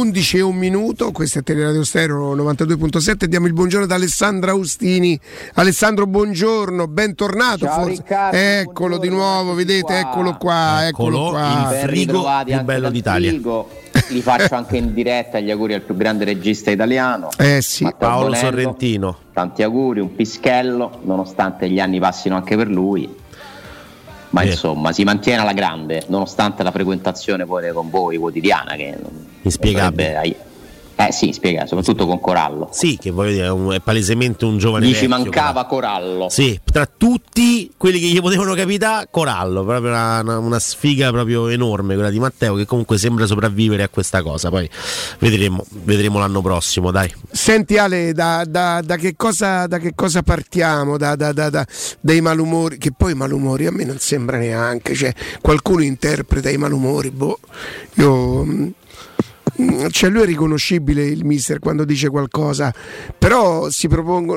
[0.00, 5.20] 11 e un minuto, questo è Teleradio Stereo 92.7, diamo il buongiorno ad Alessandra Austini.
[5.54, 7.66] Alessandro, buongiorno, bentornato.
[7.66, 7.96] Ciao, forse.
[7.96, 9.98] Riccardo, eccolo di nuovo, vedete, qua.
[9.98, 11.68] eccolo qua, eccolo, Eccolo, qua.
[11.70, 13.28] il frigo più bello d'Italia.
[13.28, 13.68] frigo.
[14.08, 17.28] Li faccio anche in diretta gli auguri al più grande regista italiano.
[17.36, 18.44] Eh sì, Matteo Paolo Bonello.
[18.48, 19.18] Sorrentino.
[19.34, 23.06] Tanti auguri, un pischello, nonostante gli anni passino anche per lui.
[24.30, 24.48] Ma Beh.
[24.50, 28.74] insomma, si mantiene alla grande, nonostante la frequentazione poi con voi quotidiana.
[28.74, 30.36] Che non- Inspiegabile.
[31.00, 32.68] Eh sì, spiega, soprattutto con Corallo.
[32.72, 35.66] Sì, che voglio dire, è, un- è palesemente un giovane Gli ci mancava però.
[35.66, 36.28] Corallo.
[36.28, 41.48] Sì, tra tutti quelli che gli potevano capitare, Corallo, proprio una, una- una sfiga proprio
[41.48, 44.50] enorme quella di Matteo che comunque sembra sopravvivere a questa cosa.
[44.50, 44.68] Poi
[45.20, 47.10] vedremo, vedremo l'anno prossimo, dai.
[47.30, 50.98] Senti Ale, da, da- da che, cosa, da che cosa partiamo?
[50.98, 51.66] Da, da- da- da-
[52.00, 56.58] dai malumori, che poi i malumori a me non sembra neanche, cioè qualcuno interpreta i
[56.58, 57.38] malumori, boh.
[57.94, 58.68] Io, mm,
[59.90, 62.72] cioè lui è riconoscibile il mister quando dice qualcosa,
[63.18, 63.88] però si,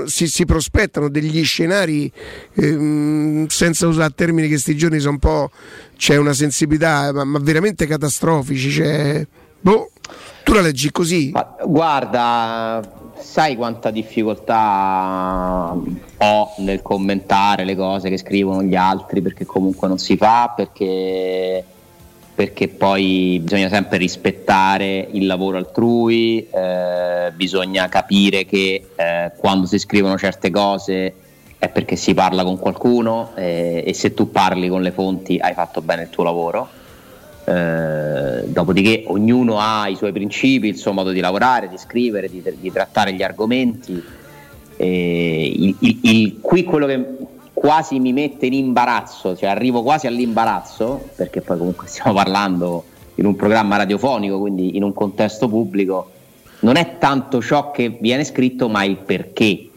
[0.06, 2.12] si, si prospettano degli scenari,
[2.56, 5.52] ehm, senza usare termini che sti giorni sono un po',
[5.98, 9.26] c'è una sensibilità, ma, ma veramente catastrofici, cioè,
[9.60, 9.92] boh,
[10.44, 11.32] tu la leggi così?
[11.32, 12.82] Ma guarda,
[13.20, 15.76] sai quanta difficoltà
[16.18, 21.64] ho nel commentare le cose che scrivono gli altri perché comunque non si fa, perché,
[22.36, 29.78] perché poi bisogna sempre rispettare il lavoro altrui, eh, bisogna capire che eh, quando si
[29.78, 31.14] scrivono certe cose
[31.60, 35.54] è perché si parla con qualcuno eh, e se tu parli con le fonti hai
[35.54, 36.68] fatto bene il tuo lavoro.
[37.46, 42.42] Eh, dopodiché ognuno ha i suoi principi, il suo modo di lavorare, di scrivere, di,
[42.60, 44.02] di trattare gli argomenti.
[44.76, 47.06] Eh, il, il- il- qui quello che
[47.64, 52.84] quasi mi mette in imbarazzo, cioè arrivo quasi all'imbarazzo, perché poi comunque stiamo parlando
[53.16, 56.12] in un programma radiofonico, quindi in un contesto pubblico,
[56.60, 59.70] non è tanto ciò che viene scritto, ma il perché.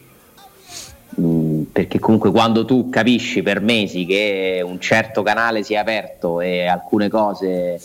[1.21, 6.41] Mm, perché comunque quando tu capisci per mesi che un certo canale si è aperto
[6.41, 7.79] e alcune cose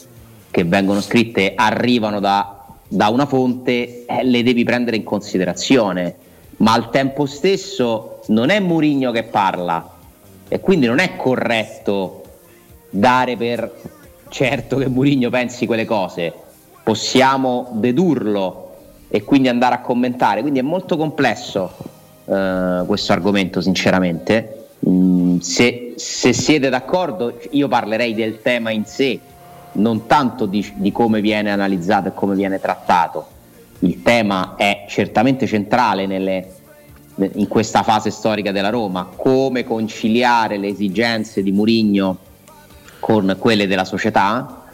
[0.51, 6.17] che vengono scritte arrivano da, da una fonte, eh, le devi prendere in considerazione.
[6.57, 9.92] Ma al tempo stesso non è Murigno che parla
[10.53, 12.25] e quindi non è corretto
[12.91, 13.73] dare per
[14.29, 16.31] certo che Murigno pensi quelle cose.
[16.83, 18.75] Possiamo dedurlo
[19.09, 20.43] e quindi andare a commentare.
[20.43, 21.75] Quindi è molto complesso
[22.27, 24.67] eh, questo argomento, sinceramente.
[24.87, 29.19] Mm, se, se siete d'accordo, io parlerei del tema in sé,
[29.73, 33.27] non tanto di, di come viene analizzato e come viene trattato.
[33.79, 36.61] Il tema è certamente centrale nelle-
[37.17, 42.19] in questa fase storica della Roma, come conciliare le esigenze di Murigno
[42.99, 44.65] con quelle della società,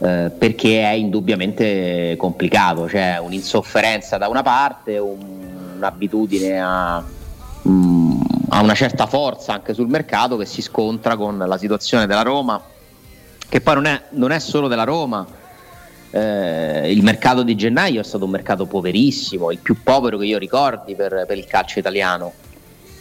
[0.00, 7.02] eh, perché è indubbiamente complicato, c'è un'insofferenza da una parte, un- un'abitudine a,
[7.68, 12.22] mm, a una certa forza anche sul mercato che si scontra con la situazione della
[12.22, 12.60] Roma,
[13.48, 15.26] che poi non è, non è solo della Roma.
[16.10, 20.38] Eh, il mercato di gennaio è stato un mercato poverissimo, il più povero che io
[20.38, 22.32] ricordi per, per il calcio italiano.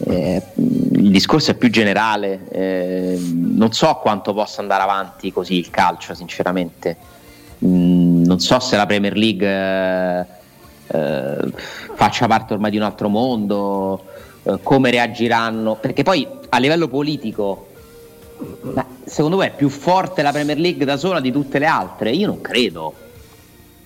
[0.05, 5.69] Eh, il discorso è più generale, eh, non so quanto possa andare avanti così il
[5.69, 6.97] calcio, sinceramente.
[7.65, 10.25] Mm, non so se la Premier League eh,
[10.87, 11.51] eh,
[11.95, 14.03] faccia parte ormai di un altro mondo,
[14.43, 17.66] eh, come reagiranno, perché poi a livello politico,
[18.73, 22.11] ma secondo voi è più forte la Premier League da sola di tutte le altre?
[22.11, 22.93] Io non credo.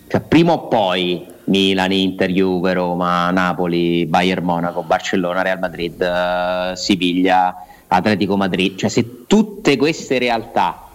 [0.08, 6.76] Cioè, prima o poi Milan, Inter, Juve, Roma, Napoli, Bayern Monaco, Barcellona, Real Madrid, eh,
[6.76, 10.88] Siviglia, Atletico Madrid, cioè se tutte queste realtà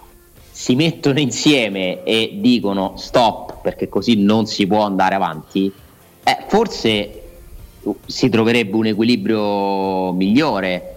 [0.49, 5.71] si mettono insieme e dicono stop perché così non si può andare avanti,
[6.23, 7.21] eh, forse
[8.05, 10.96] si troverebbe un equilibrio migliore.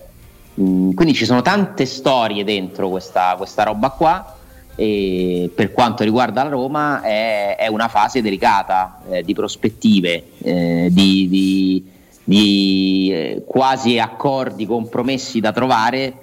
[0.59, 4.37] Mm, quindi ci sono tante storie dentro questa, questa roba qua
[4.75, 10.89] e per quanto riguarda la Roma è, è una fase delicata eh, di prospettive, eh,
[10.91, 11.85] di, di-
[12.25, 16.15] di, eh, quasi accordi, compromessi da trovare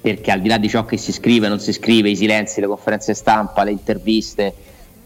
[0.00, 2.68] perché al di là di ciò che si scrive, non si scrive, i silenzi, le
[2.68, 4.54] conferenze stampa, le interviste,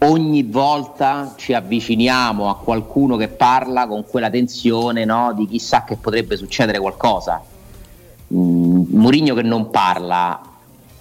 [0.00, 5.96] ogni volta ci avviciniamo a qualcuno che parla con quella tensione no, di chissà che
[5.96, 7.42] potrebbe succedere qualcosa.
[8.32, 10.40] Mm, Mourinho che non parla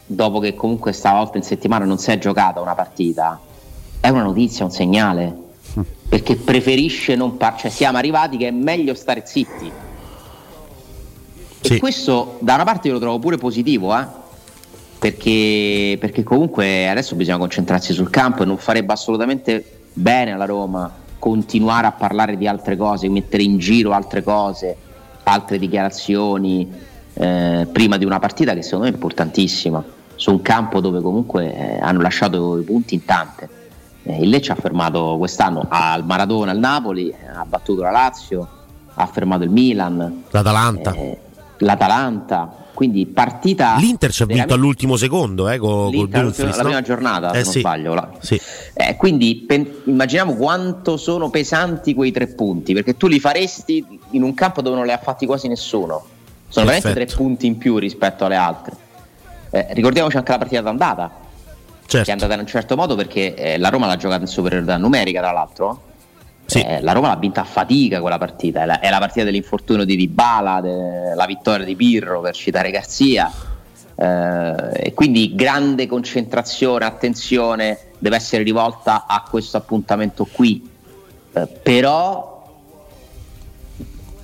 [0.05, 3.39] dopo che comunque stavolta in settimana non si è giocata una partita,
[3.99, 5.47] è una notizia, un segnale.
[6.09, 9.71] Perché preferisce non parlare, cioè siamo arrivati che è meglio stare zitti.
[11.61, 11.75] Sì.
[11.75, 14.07] E questo da una parte io lo trovo pure positivo, eh?
[14.97, 20.91] perché, perché comunque adesso bisogna concentrarsi sul campo e non farebbe assolutamente bene alla Roma
[21.19, 24.75] continuare a parlare di altre cose, mettere in giro altre cose,
[25.23, 26.87] altre dichiarazioni
[27.19, 29.83] eh, prima di una partita che secondo me è importantissima,
[30.15, 33.49] su un campo dove comunque eh, hanno lasciato i punti in tante.
[34.03, 38.47] Eh, il Lecce ha fermato quest'anno al Maradona, al Napoli, ha battuto la Lazio,
[38.93, 40.95] ha fermato il Milan, l'Atalanta.
[41.57, 43.75] L'Atalanta quindi partita.
[43.77, 47.61] L'Inter ci ha vinto all'ultimo secondo, eh, con, Dumfries, la prima giornata, eh, se sì.
[47.61, 47.93] non sbaglio.
[47.93, 48.09] La...
[48.19, 48.39] Sì.
[48.73, 54.23] Eh, quindi pen- immaginiamo quanto sono pesanti quei tre punti, perché tu li faresti in
[54.23, 56.05] un campo dove non li ha fatti quasi nessuno.
[56.49, 56.87] Sono Perfetto.
[56.89, 58.73] veramente tre punti in più rispetto alle altre.
[59.51, 62.11] Eh, ricordiamoci anche la partita d'andata, che è Certo.
[62.11, 65.31] andata in un certo modo perché eh, la Roma l'ha giocata in superiorità numerica, tra
[65.31, 65.81] l'altro.
[66.45, 66.61] Sì.
[66.61, 69.85] Eh, la Roma l'ha vinta a fatica quella partita, è la, è la partita dell'infortunio
[69.85, 73.31] di Dybala, de- la vittoria di Pirro per citare Garzia.
[73.95, 80.67] Eh, e quindi grande concentrazione, attenzione deve essere rivolta a questo appuntamento qui.
[81.33, 82.38] Eh, però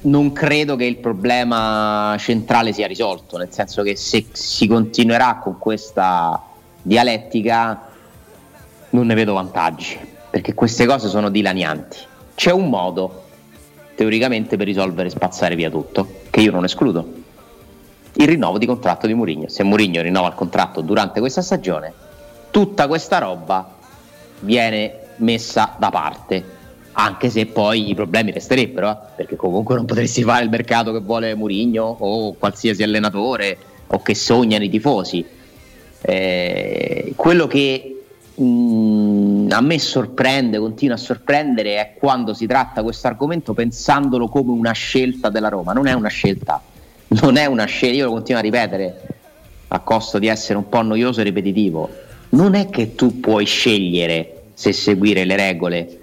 [0.06, 5.58] non credo che il problema centrale sia risolto, nel senso che se si continuerà con
[5.58, 6.42] questa
[6.82, 7.90] dialettica
[8.92, 9.98] non ne vedo vantaggi,
[10.30, 11.98] perché queste cose sono dilanianti.
[12.36, 13.24] C'è un modo,
[13.96, 17.24] teoricamente, per risolvere e spazzare via tutto, che io non escludo.
[18.14, 19.50] Il rinnovo di contratto di Mourinho.
[19.50, 21.92] Se Mourinho rinnova il contratto durante questa stagione,
[22.52, 23.76] tutta questa roba
[24.40, 26.55] viene messa da parte.
[26.98, 31.00] Anche se poi i problemi resterebbero, eh, perché comunque non potresti fare il mercato che
[31.00, 33.58] vuole Mourinho o qualsiasi allenatore
[33.88, 35.26] o che sognano i tifosi.
[36.00, 38.02] Eh, quello che
[38.34, 44.52] mh, a me sorprende, continua a sorprendere, è quando si tratta questo argomento pensandolo come
[44.52, 45.74] una scelta della Roma.
[45.74, 46.62] Non è una scelta,
[47.08, 49.02] non è una scelta, io lo continuo a ripetere
[49.68, 51.90] a costo di essere un po' noioso e ripetitivo.
[52.30, 56.00] Non è che tu puoi scegliere se seguire le regole.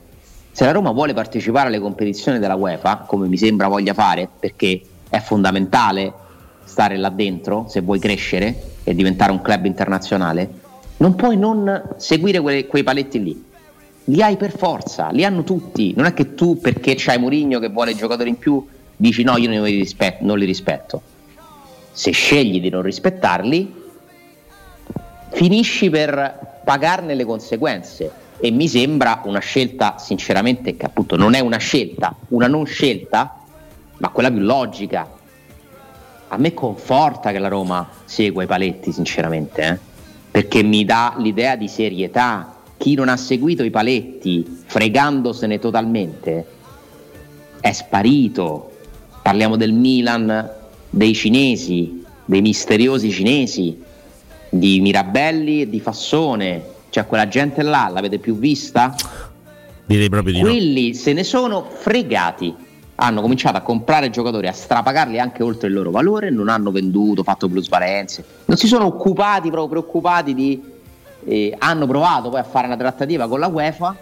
[0.54, 4.82] Se la Roma vuole partecipare alle competizioni della UEFA, come mi sembra voglia fare, perché
[5.08, 6.12] è fondamentale
[6.64, 10.50] stare là dentro se vuoi crescere e diventare un club internazionale,
[10.98, 13.44] non puoi non seguire quei, quei paletti lì.
[14.04, 15.94] Li hai per forza, li hanno tutti.
[15.96, 19.48] Non è che tu, perché c'hai Mourinho che vuole giocatori in più, dici no, io
[19.48, 20.22] non li rispetto.
[20.22, 21.00] Non li rispetto.
[21.92, 23.74] Se scegli di non rispettarli,
[25.30, 28.21] finisci per pagarne le conseguenze.
[28.44, 33.38] E mi sembra una scelta, sinceramente, che appunto non è una scelta, una non scelta,
[33.98, 35.08] ma quella più logica.
[36.26, 39.78] A me conforta che la Roma segua i paletti, sinceramente, eh?
[40.28, 42.56] perché mi dà l'idea di serietà.
[42.76, 46.44] Chi non ha seguito i paletti, fregandosene totalmente,
[47.60, 48.72] è sparito.
[49.22, 50.50] Parliamo del Milan,
[50.90, 53.80] dei cinesi, dei misteriosi cinesi,
[54.48, 56.80] di Mirabelli e di Fassone.
[56.92, 58.94] Cioè quella gente là l'avete più vista?
[59.86, 60.48] Direi proprio di no.
[60.48, 62.54] Quelli se ne sono fregati.
[62.96, 67.22] Hanno cominciato a comprare giocatori, a strapagarli anche oltre il loro valore, non hanno venduto,
[67.22, 70.62] fatto plusvalenze, non si sono occupati, proprio preoccupati di...
[71.24, 73.96] eh, hanno provato poi a fare una trattativa con la UEFA,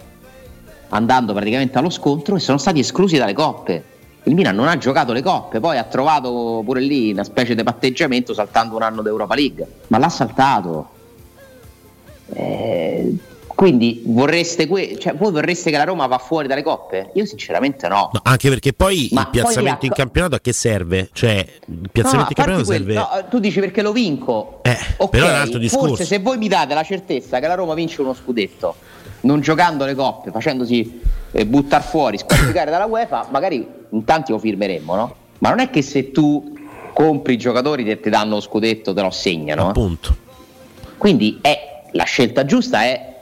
[0.89, 3.83] andando praticamente allo scontro e sono stati esclusi dalle coppe.
[4.23, 7.63] Il Milan non ha giocato le coppe, poi ha trovato pure lì una specie di
[7.63, 10.99] patteggiamento saltando un anno d'Europa League, ma l'ha saltato.
[12.33, 13.15] Eh,
[13.47, 17.11] quindi vorreste que- cioè, voi vorreste che la Roma va fuori dalle coppe?
[17.13, 18.09] Io sinceramente no.
[18.13, 21.09] No, anche perché poi Ma il piazzamento poi in a- campionato a che serve?
[21.13, 21.33] Cioè,
[21.67, 22.93] il No, piazzamento a in campionato parte serve.
[22.95, 24.59] no, tu dici perché lo vinco.
[24.63, 25.87] Eh, Ok, però è un altro discorso.
[25.89, 28.75] Forse se voi mi date la certezza che la Roma vince uno scudetto,
[29.21, 30.99] non giocando le coppe, facendosi
[31.31, 35.15] eh, buttare fuori, squalificare dalla UEFA, magari in tanti lo firmeremmo, no?
[35.39, 36.57] Ma non è che se tu
[36.93, 39.65] compri i giocatori che ti danno lo scudetto te lo assegnano.
[39.65, 39.69] eh.
[39.69, 40.15] Appunto.
[40.97, 43.21] Quindi è, la scelta giusta è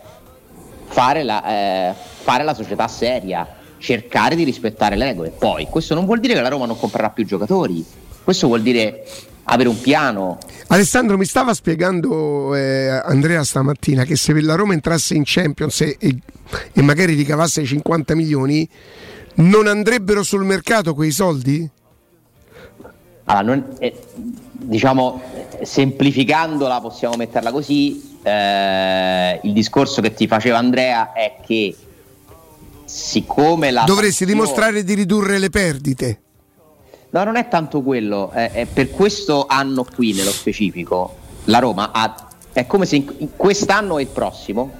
[0.85, 3.47] fare la, eh, fare la società seria,
[3.77, 5.29] cercare di rispettare le regole.
[5.29, 7.85] Poi questo non vuol dire che la Roma non comprerà più giocatori,
[8.23, 9.05] questo vuol dire
[9.43, 10.37] avere un piano.
[10.67, 15.97] Alessandro mi stava spiegando eh, Andrea stamattina che se la Roma entrasse in Champions e,
[15.99, 18.67] e- magari ricavasse 50 milioni,
[19.35, 21.67] non andrebbero sul mercato quei soldi?
[23.29, 23.95] Allora, non- eh,
[24.53, 25.21] diciamo,
[25.59, 31.75] eh, semplificandola possiamo metterla così, eh, il discorso che ti faceva Andrea è che
[32.85, 33.83] siccome la...
[33.83, 36.21] Dovresti sanzione- dimostrare di ridurre le perdite.
[37.11, 41.91] No, non è tanto quello, è, è per questo anno qui nello specifico, la Roma
[41.91, 44.71] ha, è come se in, in quest'anno e il prossimo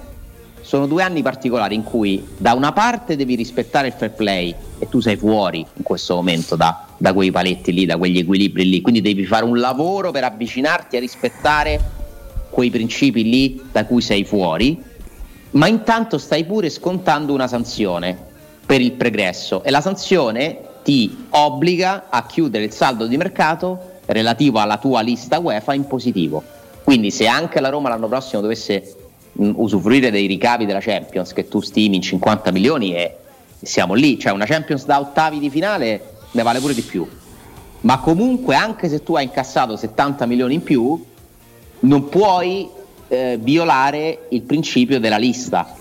[0.62, 4.88] sono due anni particolari in cui da una parte devi rispettare il fair play e
[4.88, 8.80] tu sei fuori in questo momento da, da quei paletti lì, da quegli equilibri lì,
[8.80, 11.98] quindi devi fare un lavoro per avvicinarti a rispettare
[12.50, 14.88] quei principi lì da cui sei fuori
[15.52, 18.16] ma intanto stai pure scontando una sanzione
[18.64, 24.60] per il pregresso e la sanzione ti obbliga a chiudere il saldo di mercato relativo
[24.60, 26.42] alla tua lista UEFA in positivo.
[26.84, 28.94] Quindi se anche la Roma l'anno prossimo dovesse
[29.40, 33.16] mh, usufruire dei ricavi della Champions che tu stimi in 50 milioni e
[33.62, 37.06] siamo lì, cioè una Champions da ottavi di finale ne vale pure di più.
[37.82, 41.02] Ma comunque anche se tu hai incassato 70 milioni in più,
[41.80, 42.68] non puoi
[43.08, 45.76] eh, violare il principio della lista.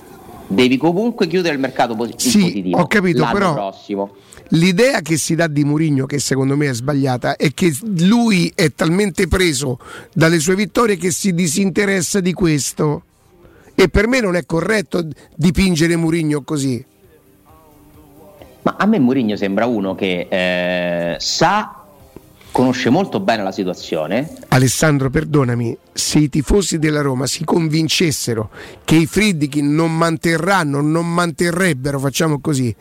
[0.48, 2.80] Devi comunque chiudere il mercato pos- sì, positivo.
[2.80, 4.16] Ho capito, però prossimo.
[4.50, 8.72] l'idea che si dà di Murigno, che secondo me è sbagliata, è che lui è
[8.74, 9.78] talmente preso
[10.14, 13.04] dalle sue vittorie che si disinteressa di questo.
[13.80, 15.08] E per me non è corretto
[15.38, 16.84] dipingere Murigno così.
[18.64, 21.86] Ma a me Mourinho sembra uno che eh, sa,
[22.52, 24.36] conosce molto bene la situazione.
[24.50, 28.50] Alessandro, perdonami, se i tifosi della Roma si convincessero
[28.84, 32.76] che i Friedkin non manterranno, non manterrebbero, facciamo così,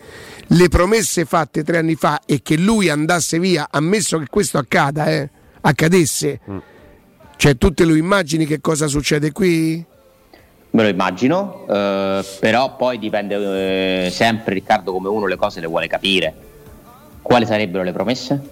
[0.49, 5.07] le promesse fatte tre anni fa e che lui andasse via, ammesso che questo accada,
[5.13, 6.59] eh, accadesse, mm.
[7.37, 9.87] cioè tu te lo immagini che cosa succede qui?
[10.71, 15.67] Me lo immagino, eh, però poi dipende eh, sempre Riccardo come uno le cose le
[15.67, 16.35] vuole capire.
[17.23, 18.51] Quali sarebbero le promesse?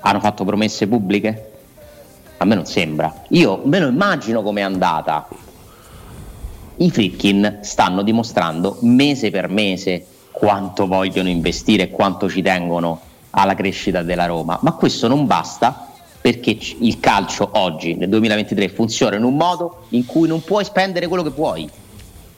[0.00, 1.50] Hanno fatto promesse pubbliche?
[2.36, 3.22] A me non sembra.
[3.28, 5.28] Io me lo immagino com'è andata.
[6.76, 13.54] I Fritkin stanno dimostrando mese per mese quanto vogliono investire e quanto ci tengono alla
[13.54, 15.91] crescita della Roma, ma questo non basta
[16.22, 21.08] perché il calcio oggi, nel 2023, funziona in un modo in cui non puoi spendere
[21.08, 21.68] quello che vuoi.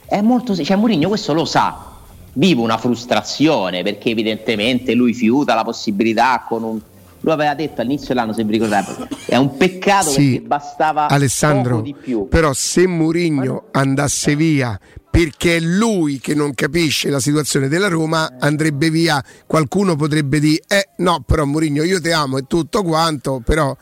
[0.07, 1.93] È molto cioè Mourinho questo lo sa.
[2.33, 6.81] Vive una frustrazione perché evidentemente lui fiuta la possibilità con un
[7.21, 11.81] lui aveva detto all'inizio dell'anno, se vi ricordate, è un peccato sì, perché bastava Alessandro,
[11.81, 12.27] di più.
[12.27, 14.79] Però se Mourinho andasse via
[15.15, 19.23] perché è lui che non capisce la situazione della Roma, andrebbe via.
[19.45, 23.73] Qualcuno potrebbe dire: Eh no, però Mourinho io ti amo e tutto quanto, però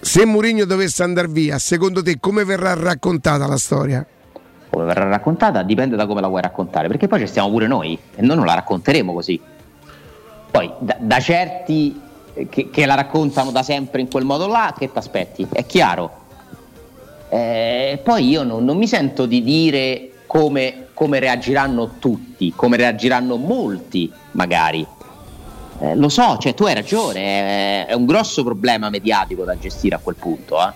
[0.00, 4.06] se Mourinho dovesse andare via, secondo te come verrà raccontata la storia?
[4.70, 7.98] Come verrà raccontata dipende da come la vuoi raccontare, perché poi ci stiamo pure noi
[8.14, 9.40] e noi non la racconteremo così.
[10.52, 12.00] Poi da, da certi
[12.48, 15.48] che, che, la raccontano da sempre in quel modo là, che ti aspetti?
[15.50, 16.20] È chiaro.
[17.28, 23.36] Eh, poi io non, non mi sento di dire come, come reagiranno tutti, come reagiranno
[23.36, 24.86] molti magari.
[25.78, 29.96] Eh, lo so, cioè, tu hai ragione, è, è, un grosso problema mediatico da gestire
[29.96, 30.56] a quel punto.
[30.58, 30.72] Eh.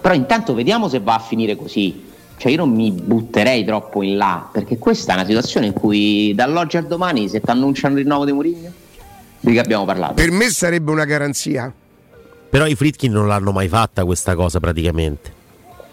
[0.00, 2.08] Però intanto vediamo se va a finire così.
[2.38, 6.32] Cioè io non mi butterei troppo in là, perché questa è una situazione in cui
[6.34, 8.72] dall'oggi al domani se ti annunciano il rinnovo di Mourinho,
[9.38, 10.14] di che abbiamo parlato?
[10.14, 11.70] Per me sarebbe una garanzia.
[12.48, 15.30] Però i Fritkin non l'hanno mai fatta questa cosa praticamente.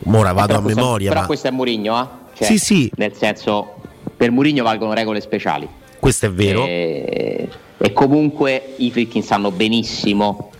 [0.05, 1.09] Ora vado eh, a memoria.
[1.09, 1.27] Però ma...
[1.27, 2.16] questo è Mourinho, eh?
[2.37, 2.91] Cioè, sì, sì.
[2.97, 3.75] Nel senso,
[4.15, 5.67] per Mourinho valgono regole speciali.
[5.99, 6.65] Questo è vero.
[6.65, 10.51] E, e comunque i Fritkin sanno benissimo.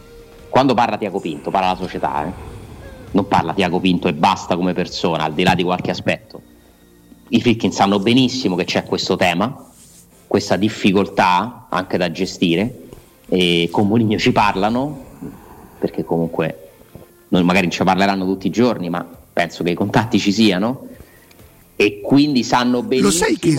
[0.49, 2.31] Quando parla Tiago Pinto, parla la società, eh?
[3.11, 6.41] non parla Tiago Pinto e basta come persona, al di là di qualche aspetto.
[7.29, 9.65] I Fritkin sanno benissimo che c'è questo tema,
[10.25, 12.85] questa difficoltà anche da gestire.
[13.29, 15.05] E con Mourinho ci parlano,
[15.77, 16.69] perché comunque
[17.27, 20.87] non, magari ci parleranno tutti i giorni, ma penso che i contatti ci siano
[21.79, 23.09] e quindi sanno benissimo.
[23.09, 23.55] Lo sai che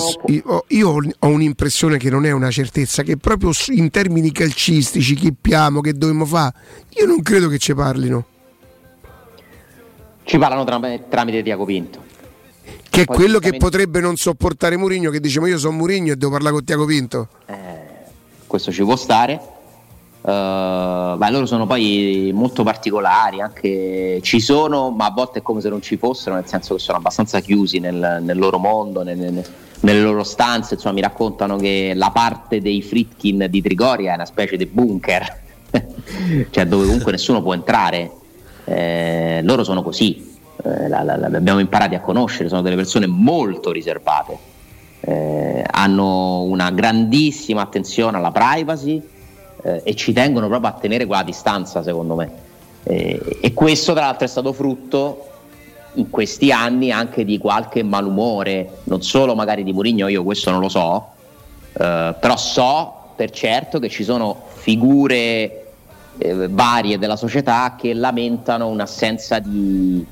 [0.66, 5.80] io, ho un'impressione che non è una certezza, che proprio in termini calcistici, chi piamo,
[5.80, 6.52] che dobbiamo fare,
[6.98, 8.26] io non credo che ci parlino.
[10.24, 12.04] Ci parlano tram- tramite Tiago Pinto.
[12.90, 16.12] Che è Poi quello che potrebbe non sopportare Murigno, che dice ma io sono Murigno
[16.12, 17.28] e devo parlare con Tiago Pinto.
[17.46, 17.54] Eh,
[18.48, 19.40] questo ci può stare
[20.20, 25.60] Uh, beh, loro sono poi molto particolari, anche ci sono, ma a volte è come
[25.60, 29.16] se non ci fossero, nel senso che sono abbastanza chiusi nel, nel loro mondo, nel,
[29.16, 29.44] nel,
[29.80, 30.74] nelle loro stanze.
[30.74, 35.40] Insomma, mi raccontano che la parte dei Fritkin di Trigoria è una specie di bunker,
[36.50, 38.10] cioè dove comunque nessuno può entrare.
[38.64, 43.06] Eh, loro sono così, eh, la, la, la, abbiamo imparato a conoscere, sono delle persone
[43.06, 44.36] molto riservate,
[45.00, 49.00] eh, hanno una grandissima attenzione alla privacy
[49.62, 52.30] eh, e ci tengono proprio a tenere quella distanza secondo me.
[52.84, 55.26] Eh, e questo tra l'altro è stato frutto
[55.94, 60.60] in questi anni anche di qualche malumore, non solo magari di Murigno, io questo non
[60.60, 61.08] lo so,
[61.72, 65.66] eh, però so per certo che ci sono figure
[66.18, 70.04] eh, varie della società che lamentano un'assenza di,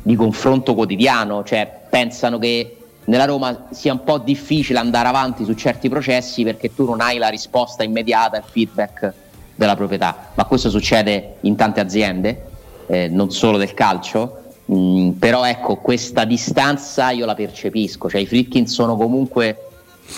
[0.00, 5.54] di confronto quotidiano, cioè pensano che nella Roma sia un po' difficile andare avanti su
[5.54, 9.12] certi processi perché tu non hai la risposta immediata, il feedback
[9.54, 12.46] della proprietà, ma questo succede in tante aziende,
[12.86, 14.42] eh, non solo del calcio,
[14.72, 19.68] Mm, però ecco, questa distanza io la percepisco, cioè i Friedkin sono comunque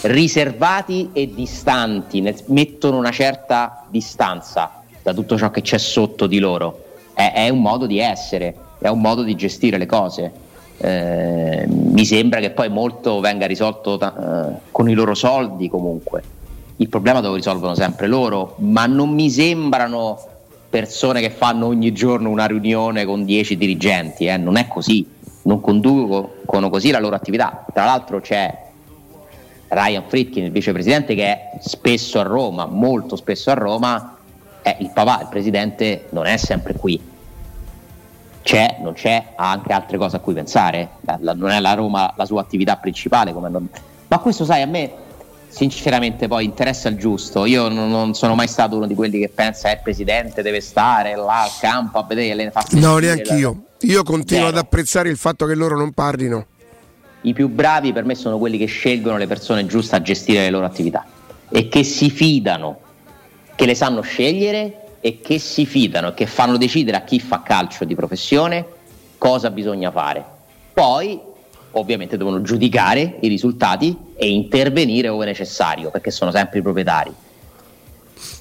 [0.02, 6.38] riservati e distanti, nel, mettono una certa distanza da tutto ciò che c'è sotto di
[6.38, 6.82] loro.
[7.14, 10.32] È, è un modo di essere, è un modo di gestire le cose.
[10.76, 16.22] Eh, mi sembra che poi molto venga risolto ta- eh, con i loro soldi comunque.
[16.76, 20.18] Il problema lo risolvono sempre loro, ma non mi sembrano
[20.68, 24.36] persone che fanno ogni giorno una riunione con dieci dirigenti, eh.
[24.36, 25.06] non è così,
[25.42, 27.64] non conducono così la loro attività.
[27.72, 28.62] Tra l'altro c'è
[29.68, 34.16] Ryan Fritkin, il vicepresidente, che è spesso a Roma, molto spesso a Roma,
[34.62, 37.00] eh, il papà, il presidente, non è sempre qui.
[38.44, 40.90] C'è, non c'è, ha anche altre cose a cui pensare.
[41.00, 43.32] La, la, non è la Roma la sua attività principale.
[43.32, 43.68] Non...
[44.06, 44.92] Ma questo, sai, a me
[45.48, 47.46] sinceramente poi interessa il giusto.
[47.46, 50.60] Io non, non, sono mai stato uno di quelli che pensa eh, il presidente deve
[50.60, 52.78] stare là al campo a vedere le fatte.
[52.78, 53.62] No, neanche io.
[53.80, 54.56] Io continuo Zero.
[54.58, 56.46] ad apprezzare il fatto che loro non parlino.
[57.22, 60.50] I più bravi per me sono quelli che scelgono le persone giuste a gestire le
[60.50, 61.06] loro attività
[61.48, 62.80] e che si fidano,
[63.54, 67.42] che le sanno scegliere e che si fidano e che fanno decidere a chi fa
[67.42, 68.64] calcio di professione
[69.18, 70.24] cosa bisogna fare.
[70.72, 71.20] Poi
[71.72, 77.14] ovviamente devono giudicare i risultati e intervenire ove necessario, perché sono sempre i proprietari.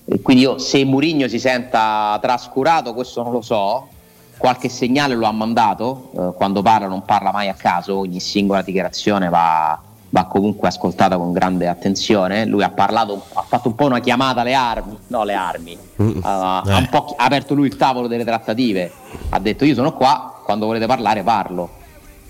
[0.06, 3.90] E quindi io, se Murigno si senta trascurato, questo non lo so,
[4.38, 8.62] qualche segnale lo ha mandato, eh, quando parla non parla mai a caso, ogni singola
[8.62, 9.78] dichiarazione va,
[10.14, 12.46] va comunque ascoltata con grande attenzione.
[12.46, 16.04] Lui ha parlato, ha fatto un po' una chiamata alle armi, no le armi, uh,
[16.04, 18.92] uh, ha un po' aperto lui il tavolo delle trattative,
[19.30, 21.82] ha detto io sono qua, quando volete parlare parlo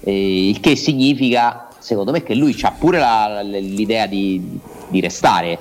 [0.04, 5.60] eh, il che significa, secondo me, che lui ha pure la, l'idea di, di restare.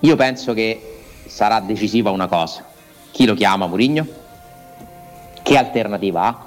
[0.00, 2.64] Io penso che sarà decisiva una cosa.
[3.10, 4.06] Chi lo chiama Murigno?
[5.42, 6.46] Che alternativa ha?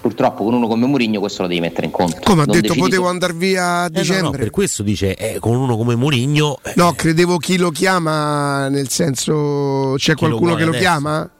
[0.00, 2.20] Purtroppo con uno come Mourinho questo lo devi mettere in conto.
[2.24, 2.80] Come ha detto decidi...
[2.80, 4.16] potevo andare via a dicembre.
[4.16, 6.58] Eh no, no, per questo dice eh, con uno come Mourinho.
[6.62, 6.72] Eh.
[6.76, 10.82] No, credevo chi lo chiama, nel senso c'è chi qualcuno lo che lo adesso?
[10.82, 11.30] chiama?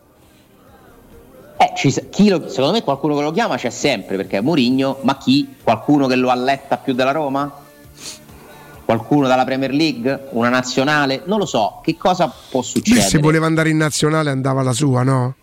[1.56, 5.16] Eh, ci, lo, secondo me qualcuno che lo chiama c'è sempre perché è Mourinho, ma
[5.16, 5.56] chi?
[5.62, 7.50] Qualcuno che lo alletta più della Roma?
[8.84, 10.28] Qualcuno dalla Premier League?
[10.32, 11.22] Una nazionale?
[11.24, 13.04] Non lo so, che cosa può succedere?
[13.04, 15.36] Beh, se voleva andare in nazionale andava la sua, no?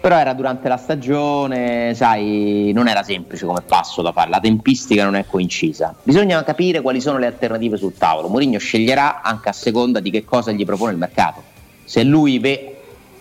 [0.00, 5.04] Però era durante la stagione, sai, non era semplice come passo da fare, la tempistica
[5.04, 5.94] non è coincisa.
[6.02, 8.28] Bisogna capire quali sono le alternative sul tavolo.
[8.28, 11.42] Mourinho sceglierà anche a seconda di che cosa gli propone il mercato.
[11.84, 12.76] Se lui ve-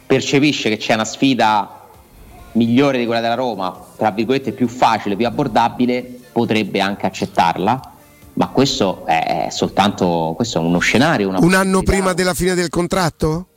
[0.05, 1.87] percepisce che c'è una sfida
[2.53, 7.93] migliore di quella della Roma, tra virgolette più facile, più abbordabile, potrebbe anche accettarla.
[8.33, 11.27] Ma questo è soltanto questo è uno scenario.
[11.27, 13.47] Un anno prima della fine del contratto?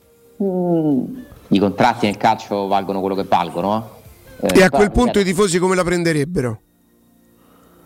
[0.42, 1.04] Mm,
[1.52, 4.00] I contratti nel calcio valgono quello che valgono.
[4.40, 6.60] Eh, e a quel punto i tifosi come la prenderebbero?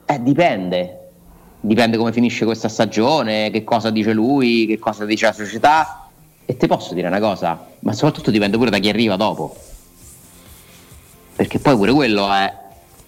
[0.07, 1.01] Eh, dipende.
[1.61, 6.09] Dipende come finisce questa stagione, che cosa dice lui, che cosa dice la società.
[6.45, 9.57] E ti posso dire una cosa, ma soprattutto dipende pure da chi arriva dopo
[11.37, 12.53] perché poi pure quello è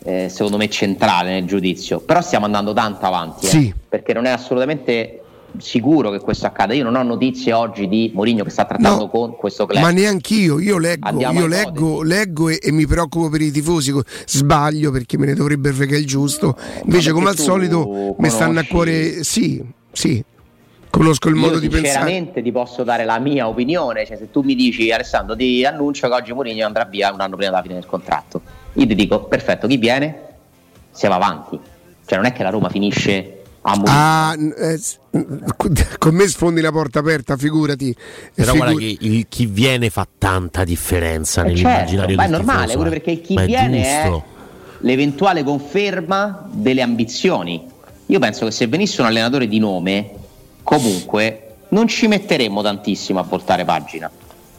[0.04, 2.00] eh, secondo me centrale nel giudizio.
[2.00, 3.74] Però stiamo andando tanto avanti, eh, sì.
[3.88, 5.17] perché non è assolutamente
[5.56, 6.74] sicuro che questo accada.
[6.74, 9.82] Io non ho notizie oggi di Mourinho che sta trattando no, con questo club.
[9.82, 13.92] Ma neanch'io, io leggo, io leggo, leggo e, e, mi preoccupo per i tifosi.
[14.26, 16.56] Sbaglio perché me ne dovrebbe fregare il giusto.
[16.84, 19.22] Invece, come al solito, mi stanno a cuore.
[19.24, 20.22] Sì, sì.
[20.90, 21.92] Conosco il modo Io di pensare.
[21.92, 24.06] Sinceramente ti posso dare la mia opinione.
[24.06, 27.36] Cioè, se tu mi dici Alessandro, ti annuncio che oggi Mourinho andrà via un anno
[27.36, 28.40] prima della fine del contratto.
[28.74, 30.22] Io ti dico, perfetto, chi viene?
[30.90, 31.58] Siamo avanti.
[32.06, 33.37] Cioè, non è che la Roma finisce.
[33.84, 34.80] Ah, eh,
[35.98, 37.94] con me sfondi la porta aperta, figurati.
[38.34, 42.28] Però figu- guarda che il, chi viene fa tanta differenza eh nell'immaginario certo, Ma è
[42.28, 44.22] normale, tifoso, pure perché chi viene è, è
[44.80, 47.66] l'eventuale conferma delle ambizioni.
[48.06, 50.10] Io penso che se venisse un allenatore di nome
[50.62, 54.10] comunque non ci metteremo tantissimo a voltare pagina.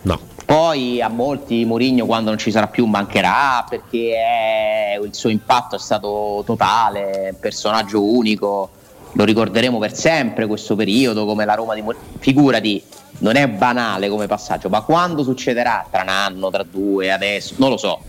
[0.01, 0.19] No.
[0.45, 5.75] Poi a molti Mourinho quando non ci sarà più mancherà perché è, il suo impatto
[5.75, 8.69] è stato totale, personaggio unico,
[9.13, 12.03] lo ricorderemo per sempre questo periodo come la Roma di Mourinho.
[12.19, 12.83] Figurati,
[13.19, 15.85] non è banale come passaggio, ma quando succederà?
[15.89, 17.99] Tra un anno, tra due, adesso, non lo so.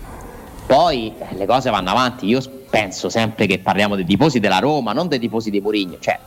[0.66, 4.92] Poi eh, le cose vanno avanti, io penso sempre che parliamo dei tifosi della Roma,
[4.92, 6.18] non dei tifosi di Mourinho, cioè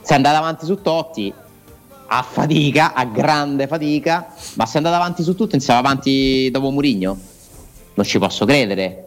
[0.00, 1.32] si è andato avanti su Totti
[2.10, 6.70] a fatica, a grande fatica, ma si è andato avanti su tutto insieme avanti dopo
[6.70, 7.18] Murigno?
[7.94, 9.04] Non ci posso credere.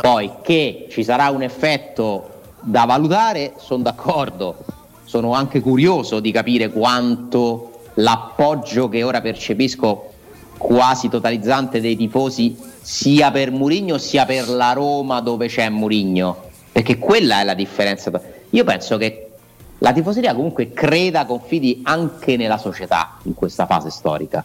[0.00, 2.31] Poi che ci sarà un effetto
[2.62, 4.56] da valutare, sono d'accordo.
[5.04, 10.10] Sono anche curioso di capire quanto l'appoggio che ora percepisco
[10.56, 16.36] quasi totalizzante dei tifosi sia per Murigno sia per la Roma dove c'è Murigno,
[16.70, 18.10] perché quella è la differenza.
[18.50, 19.32] Io penso che
[19.78, 24.44] la tifoseria comunque creda, confidi anche nella società in questa fase storica.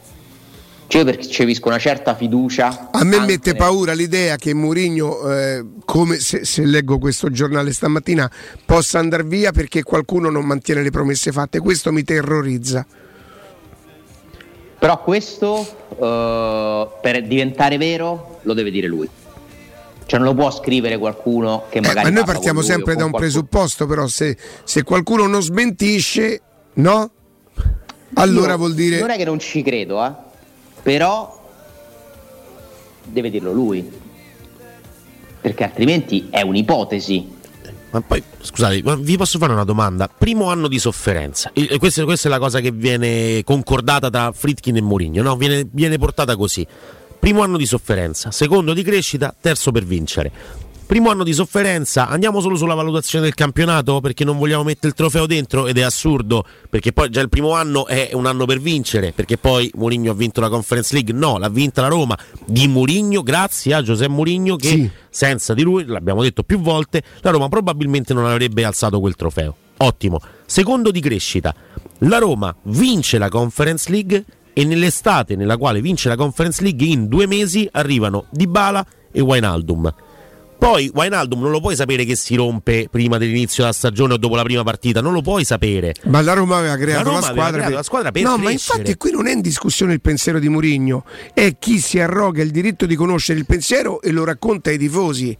[0.87, 2.89] Cioè percepisco una certa fiducia.
[2.91, 8.31] A me mette paura l'idea che Mourinho, eh, come se, se, leggo questo giornale stamattina,
[8.65, 11.59] possa andare via perché qualcuno non mantiene le promesse fatte.
[11.59, 12.85] Questo mi terrorizza.
[14.79, 15.55] Però questo,
[15.89, 19.09] uh, per diventare vero, lo deve dire lui.
[20.05, 22.07] Cioè non lo può scrivere qualcuno che magari...
[22.07, 23.19] Eh, ma noi partiamo sempre da un qualcuno.
[23.19, 26.41] presupposto, però se, se, qualcuno non smentisce,
[26.75, 27.11] no?
[28.13, 28.99] Allora Io vuol dire...
[28.99, 30.11] Non è che non ci credo, eh?
[30.87, 31.37] Però
[33.03, 33.91] deve dirlo lui.
[35.41, 37.35] Perché altrimenti è un'ipotesi.
[37.89, 40.07] Ma poi, scusate, ma vi posso fare una domanda?
[40.07, 44.81] Primo anno di sofferenza, questa, questa, è la cosa che viene concordata tra Fritkin e
[44.81, 45.35] Mourinho, no?
[45.35, 46.65] viene, viene portata così.
[47.19, 50.31] Primo anno di sofferenza, secondo di crescita, terzo per vincere.
[50.87, 54.93] Primo anno di sofferenza, andiamo solo sulla valutazione del campionato perché non vogliamo mettere il
[54.93, 58.61] trofeo dentro ed è assurdo perché poi già il primo anno è un anno per
[58.61, 62.69] vincere perché poi Mourinho ha vinto la Conference League, no, l'ha vinta la Roma di
[62.69, 64.89] Mourinho grazie a Giuseppe Mourinho che sì.
[65.09, 69.55] senza di lui, l'abbiamo detto più volte, la Roma probabilmente non avrebbe alzato quel trofeo.
[69.79, 70.21] Ottimo.
[70.45, 71.53] Secondo di crescita,
[71.99, 74.23] la Roma vince la Conference League
[74.53, 79.93] e nell'estate nella quale vince la Conference League in due mesi arrivano Dybala e Wijnaldum
[80.57, 84.35] poi Wijnaldum non lo puoi sapere che si rompe prima dell'inizio della stagione o dopo
[84.35, 85.93] la prima partita, non lo puoi sapere.
[86.05, 87.73] Ma la Roma aveva creato la, la squadra, creato per...
[87.75, 88.45] la squadra per No, crescere.
[88.45, 92.41] ma infatti qui non è in discussione il pensiero di Mourinho, è chi si arroga
[92.41, 95.37] il diritto di conoscere il pensiero e lo racconta ai tifosi.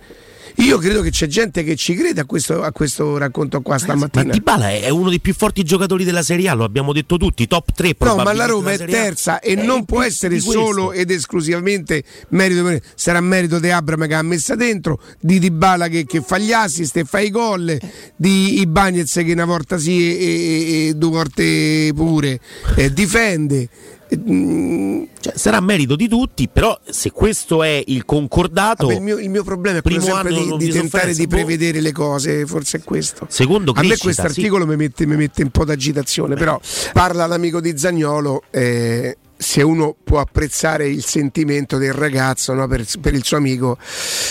[0.55, 4.25] Io credo che c'è gente che ci crede a questo, a questo racconto qua stamattina.
[4.25, 7.47] Ma Dybala è uno dei più forti giocatori della Serie A, lo abbiamo detto tutti,
[7.47, 12.03] top 3 No, ma la Roma è terza e non può essere solo ed esclusivamente
[12.29, 16.51] merito sarà merito di Abram che ha messa dentro, di Dybala che, che fa gli
[16.51, 17.77] assist e fa i gol,
[18.15, 22.39] di Ibagnez che una volta sì e, e, e due volte pure
[22.75, 23.69] eh, difende.
[24.09, 28.87] Cioè, sarà merito di tutti, però se questo è il concordato.
[28.87, 31.91] Vabbè, il, mio, il, mio, problema è quello sempre di, di tentare di prevedere le
[31.91, 33.27] cose, forse è questo.
[33.29, 34.69] Secondo A me questo articolo sì.
[34.69, 36.59] mi, mette, mi, mette, un po' d'agitazione, però
[36.93, 38.43] parla l'amico di Zagnolo.
[38.49, 43.77] Eh, se uno può apprezzare il sentimento del ragazzo no, per, per, il suo amico,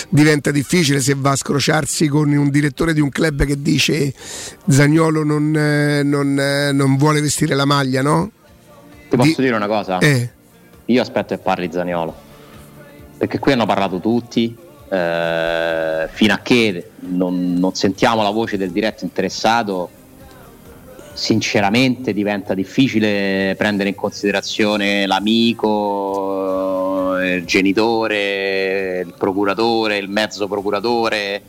[0.09, 4.13] diventa difficile se va a scrociarsi con un direttore di un club che dice
[4.67, 6.33] Zagnolo non, non,
[6.73, 8.31] non vuole vestire la maglia, no?
[9.09, 9.43] Ti posso di...
[9.43, 9.99] dire una cosa?
[9.99, 10.29] Eh.
[10.85, 12.25] Io aspetto che parli Zaniolo.
[13.17, 14.55] Perché qui hanno parlato tutti,
[14.89, 19.89] eh, fino a che non, non, sentiamo la voce del diretto interessato,
[21.13, 26.37] sinceramente diventa difficile prendere in considerazione l'amico,
[27.19, 31.41] il genitore, il procuratore, il mezzo procuratore.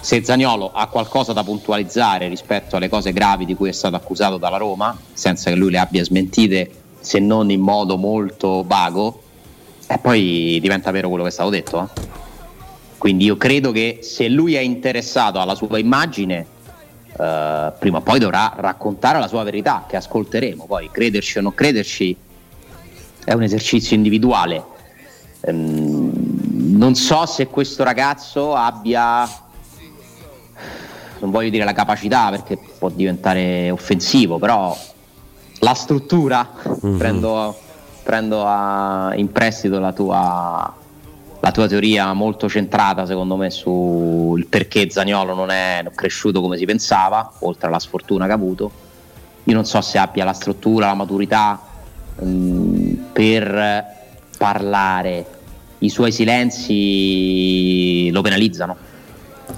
[0.00, 4.38] Se Zaniolo ha qualcosa da puntualizzare rispetto alle cose gravi di cui è stato accusato
[4.38, 9.22] dalla Roma, senza che lui le abbia smentite, se non in modo molto vago,
[9.86, 11.82] e poi diventa vero quello che è stato detto.
[11.82, 12.08] Eh?
[12.96, 16.46] Quindi io credo che se lui è interessato alla sua immagine,
[17.18, 20.66] eh, prima o poi dovrà raccontare la sua verità, che ascolteremo.
[20.66, 22.16] Poi crederci o non crederci
[23.24, 24.62] è un esercizio individuale.
[25.40, 26.12] Ehm,
[26.76, 29.28] non so se questo ragazzo abbia,
[31.20, 34.76] non voglio dire la capacità perché può diventare offensivo, però
[35.60, 36.48] la struttura,
[36.84, 36.98] mm-hmm.
[36.98, 37.58] prendo,
[38.02, 40.74] prendo a, in prestito la tua,
[41.40, 46.64] la tua, teoria molto centrata secondo me sul perché Zagnolo non è cresciuto come si
[46.64, 48.70] pensava, oltre alla sfortuna che ha avuto.
[49.44, 51.60] Io non so se abbia la struttura, la maturità
[52.16, 53.84] mh, mm, per
[54.36, 55.26] parlare.
[55.78, 58.88] I suoi silenzi lo penalizzano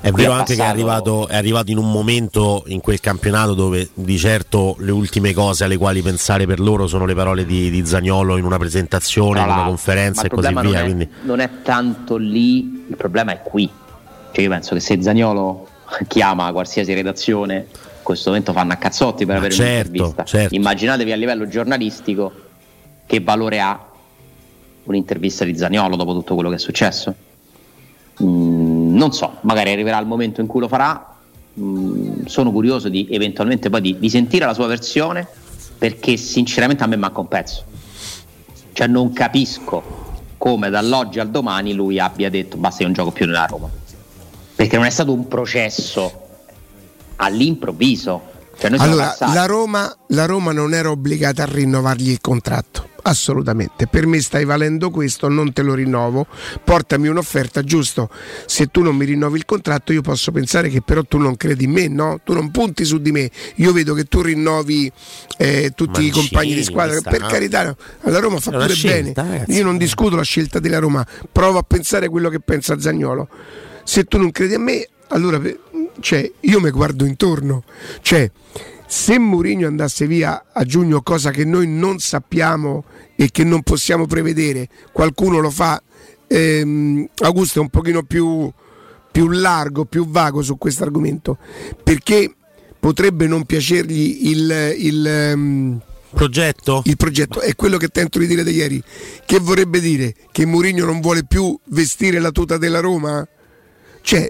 [0.02, 3.88] è vero anche che è arrivato, è arrivato, in un momento in quel campionato dove
[3.94, 7.86] di certo le ultime cose alle quali pensare per loro sono le parole di, di
[7.86, 10.60] Zagnolo in una presentazione, in una conferenza e così via.
[10.60, 11.08] Non è, quindi...
[11.22, 13.70] non è tanto lì, il problema è qui.
[14.32, 15.68] Cioè io penso che se Zagnolo
[16.08, 17.66] chiama qualsiasi redazione,
[18.02, 20.24] in questo momento fanno a cazzotti per Ma avere certo, un'intervista.
[20.24, 20.54] Certo.
[20.54, 22.32] Immaginatevi a livello giornalistico
[23.06, 23.86] che valore ha
[24.84, 27.14] un'intervista di Zagnolo dopo tutto quello che è successo.
[28.22, 31.16] Mm, non so, magari arriverà il momento in cui lo farà.
[31.58, 35.28] Mm, sono curioso di eventualmente poi di, di, sentire la sua versione
[35.76, 37.64] perché sinceramente a me manca un pezzo.
[38.72, 40.00] Cioè non capisco
[40.38, 43.68] come dall'oggi al domani lui abbia detto basta io non gioco più nella Roma.
[44.54, 46.20] Perché non è stato un processo
[47.16, 48.30] all'improvviso.
[48.68, 53.86] Cioè allora, la Roma, la Roma non era obbligata a rinnovargli il contratto assolutamente.
[53.86, 56.26] Per me stai valendo questo, non te lo rinnovo,
[56.62, 58.08] portami un'offerta, giusto?
[58.46, 61.64] Se tu non mi rinnovi il contratto, io posso pensare che però tu non credi
[61.64, 62.20] in me, no?
[62.22, 63.30] Tu non punti su di me.
[63.56, 64.90] Io vedo che tu rinnovi
[65.38, 67.00] eh, tutti Mancini, i compagni di squadra.
[67.00, 67.76] Per carità, no.
[68.02, 69.38] alla Roma fa pure scelta, bene.
[69.38, 69.58] Ragazzi.
[69.58, 73.28] Io non discuto la scelta della Roma, provo a pensare quello che pensa Zagnolo.
[73.84, 75.40] Se tu non credi a me, allora
[76.00, 77.64] cioè, io mi guardo intorno.
[78.00, 78.30] Cioè,
[78.86, 82.84] se Mourinho andasse via a giugno, cosa che noi non sappiamo
[83.16, 85.82] e che non possiamo prevedere, qualcuno lo fa,
[86.26, 88.52] ehm, Augusto è un pochino più,
[89.10, 91.38] più largo, più vago su questo argomento,
[91.82, 92.34] perché
[92.78, 96.82] potrebbe non piacergli il, il um, progetto?
[96.84, 98.82] Il progetto è quello che tento di dire da ieri.
[99.24, 100.14] Che vorrebbe dire?
[100.30, 103.26] Che Mourinho non vuole più vestire la tuta della Roma?
[104.00, 104.28] Cioè,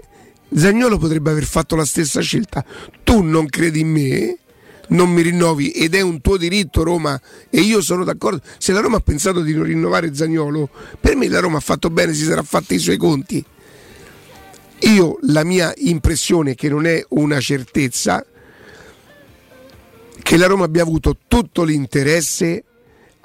[0.55, 2.63] Zagnolo potrebbe aver fatto la stessa scelta.
[3.03, 4.37] Tu non credi in me?
[4.85, 8.41] non mi rinnovi ed è un tuo diritto Roma e io sono d'accordo.
[8.57, 11.89] Se la Roma ha pensato di non rinnovare Zagnolo, per me la Roma ha fatto
[11.89, 13.43] bene, si sarà fatti i suoi conti.
[14.81, 18.25] Io la mia impressione, che non è una certezza,
[20.21, 22.63] che la Roma abbia avuto tutto l'interesse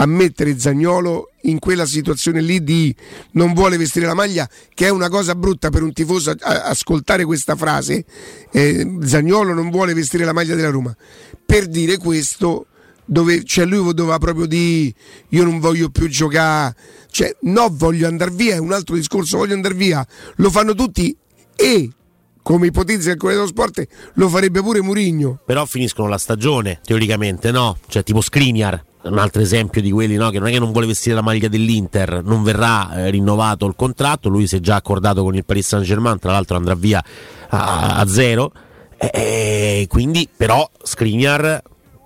[0.00, 2.94] a mettere Zagnolo in quella situazione lì di
[3.32, 7.56] non vuole vestire la maglia, che è una cosa brutta per un tifoso ascoltare questa
[7.56, 8.04] frase.
[8.52, 10.96] Eh, Zagnolo non vuole vestire la maglia della Roma.
[11.44, 12.66] Per dire questo,
[13.04, 14.94] dove, cioè lui doveva proprio dire
[15.30, 16.76] io non voglio più giocare,
[17.11, 20.06] cioè no, voglio andare via, è un altro discorso, voglio andare via.
[20.37, 21.16] Lo fanno tutti
[21.56, 21.90] e
[22.40, 25.40] come ipotizza il Corriere dello Sport, lo farebbe pure Murigno.
[25.44, 27.78] Però finiscono la stagione, teoricamente, no?
[27.88, 30.31] Cioè tipo Skriniar un altro esempio di quelli no?
[30.31, 33.75] che non è che non vuole vestire la maglia dell'Inter, non verrà eh, rinnovato il
[33.77, 37.03] contratto, lui si è già accordato con il Paris Saint Germain, tra l'altro andrà via
[37.49, 38.53] a, a zero,
[38.97, 41.62] e, quindi però Skriniar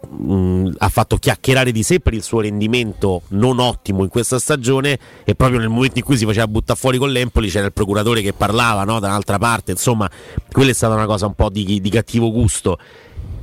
[0.09, 4.99] mh, ha fatto chiacchierare di sé per il suo rendimento non ottimo in questa stagione
[5.25, 8.21] e proprio nel momento in cui si faceva buttare fuori con l'Empoli c'era il procuratore
[8.21, 9.01] che parlava no?
[9.01, 10.11] da un'altra parte, insomma
[10.51, 12.79] quella è stata una cosa un po' di, di cattivo gusto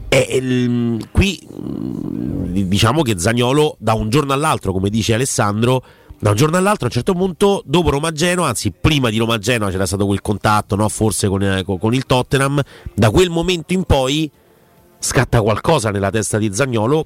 [0.09, 1.39] e, e, qui
[2.67, 5.83] diciamo che Zagnolo da un giorno all'altro, come dice Alessandro,
[6.19, 9.37] da un giorno all'altro a un certo punto dopo Roma Genoa, anzi prima di Roma
[9.37, 10.89] Genoa c'era stato quel contatto no?
[10.89, 12.59] forse con, eh, con, il Tottenham,
[12.93, 14.29] da quel momento in poi
[14.97, 17.05] scatta qualcosa nella testa di Zagnolo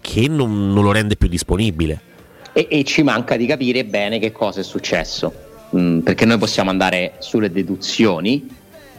[0.00, 2.12] che non, non lo rende più disponibile.
[2.52, 5.32] E, e, ci manca di capire bene che cosa è successo,
[5.76, 8.48] mm, perché noi possiamo andare sulle deduzioni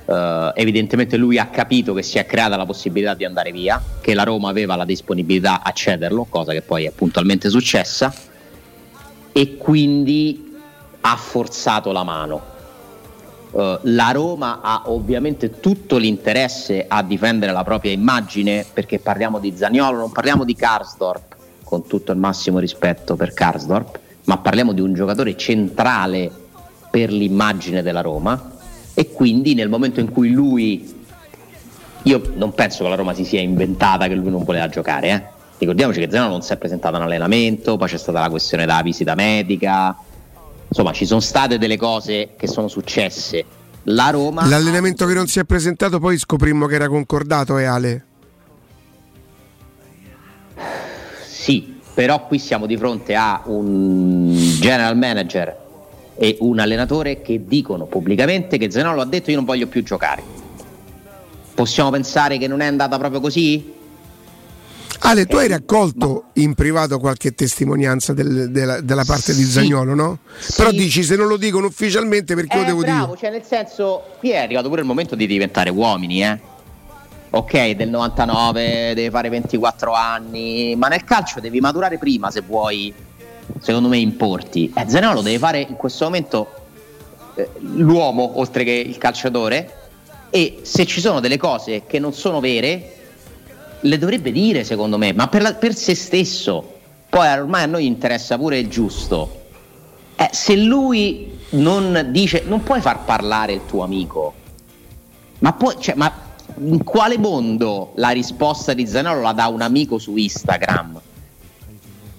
[0.06, 4.14] Uh, evidentemente lui ha capito che si è creata la possibilità di andare via, che
[4.14, 8.14] la Roma aveva la disponibilità a cederlo, cosa che poi è puntualmente successa,
[9.32, 10.56] e quindi
[11.02, 12.54] ha forzato la mano.
[13.50, 19.56] Uh, la Roma ha ovviamente tutto l'interesse a difendere la propria immagine perché parliamo di
[19.56, 24.82] Zaniolo, non parliamo di Karsdorp, con tutto il massimo rispetto per Karsdorp, ma parliamo di
[24.82, 26.30] un giocatore centrale
[26.92, 28.54] per l'immagine della Roma
[28.96, 30.94] e quindi nel momento in cui lui
[32.04, 35.24] io non penso che la Roma si sia inventata che lui non voleva giocare eh.
[35.58, 38.82] ricordiamoci che Zeno non si è presentato in allenamento poi c'è stata la questione della
[38.82, 39.96] visita medica.
[40.68, 43.46] Insomma ci sono state delle cose che sono successe.
[43.84, 48.06] La Roma l'allenamento che non si è presentato poi scoprimmo che era concordato e Ale.
[51.28, 55.65] Sì però qui siamo di fronte a un general manager
[56.18, 60.24] e un allenatore che dicono pubblicamente che Zenolo ha detto io non voglio più giocare.
[61.54, 63.74] Possiamo pensare che non è andata proprio così?
[65.00, 66.42] Ale, tu hai raccolto Ma...
[66.42, 70.20] in privato qualche testimonianza del, della, della, parte sì, di Zagnolo, no?
[70.38, 70.54] Sì.
[70.56, 73.18] Però dici se non lo dicono ufficialmente perché eh, lo devo bravo, dire.
[73.20, 76.40] Cioè, nel senso, qui è arrivato pure il momento di diventare uomini, eh?
[77.30, 82.94] Ok, del 99 devi fare 24 anni, ma nel calcio devi maturare prima se vuoi
[83.60, 84.72] secondo me importi.
[84.76, 86.48] Eh, Zanello deve fare in questo momento
[87.36, 89.84] eh, l'uomo oltre che il calciatore
[90.30, 92.96] e se ci sono delle cose che non sono vere
[93.80, 96.74] le dovrebbe dire secondo me, ma per, la, per se stesso.
[97.10, 99.44] Poi ormai a noi interessa pure il giusto.
[100.16, 104.34] Eh, se lui non dice, non puoi far parlare il tuo amico,
[105.40, 106.12] ma, puoi, cioè, ma
[106.58, 110.95] in quale mondo la risposta di Zanello la dà un amico su Instagram?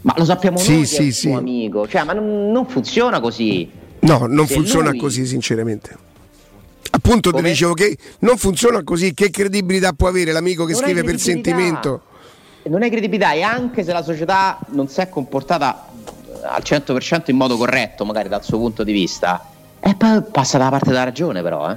[0.07, 1.33] Ma lo sappiamo sì, noi sì, sì.
[1.33, 3.69] amico, cioè, ma non, non, funziona così.
[4.01, 5.01] No, non Se funziona lui...
[5.01, 5.99] così, sinceramente.
[6.93, 9.13] Appunto, ti dicevo che non funziona così.
[9.13, 12.03] Che credibilità può avere l'amico che non scrive per sentimento?
[12.63, 15.89] Non è credibilità, e anche se la società non si è comportata
[16.45, 20.71] al 100% in modo corretto, magari dal suo punto di vista, e poi passa dalla
[20.71, 21.69] parte della ragione, però.
[21.69, 21.77] Eh?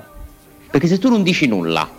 [0.69, 1.89] Perché se tu non dici nulla,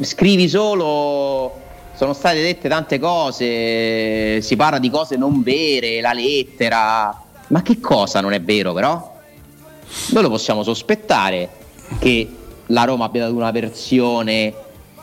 [0.00, 1.66] scrivi solo
[1.98, 7.80] sono state dette tante cose, si parla di cose non vere, la lettera, ma che
[7.80, 9.16] cosa non è vero però?
[10.12, 11.48] Noi lo possiamo sospettare
[11.98, 12.28] che
[12.66, 14.54] la Roma abbia dato una versione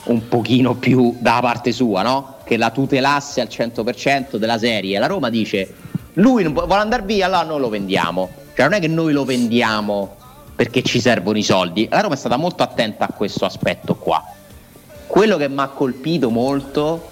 [0.06, 2.36] un pochino più dalla parte sua, no?
[2.46, 4.98] Che la tutelasse al 100% della serie.
[4.98, 5.74] La Roma dice,
[6.14, 8.30] lui vuole andare via, allora noi lo vendiamo.
[8.56, 10.16] Cioè non è che noi lo vendiamo
[10.56, 11.90] perché ci servono i soldi.
[11.92, 14.24] La Roma è stata molto attenta a questo aspetto qua.
[15.08, 17.12] Quello che mi ha colpito molto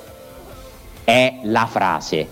[1.03, 2.27] è la frase,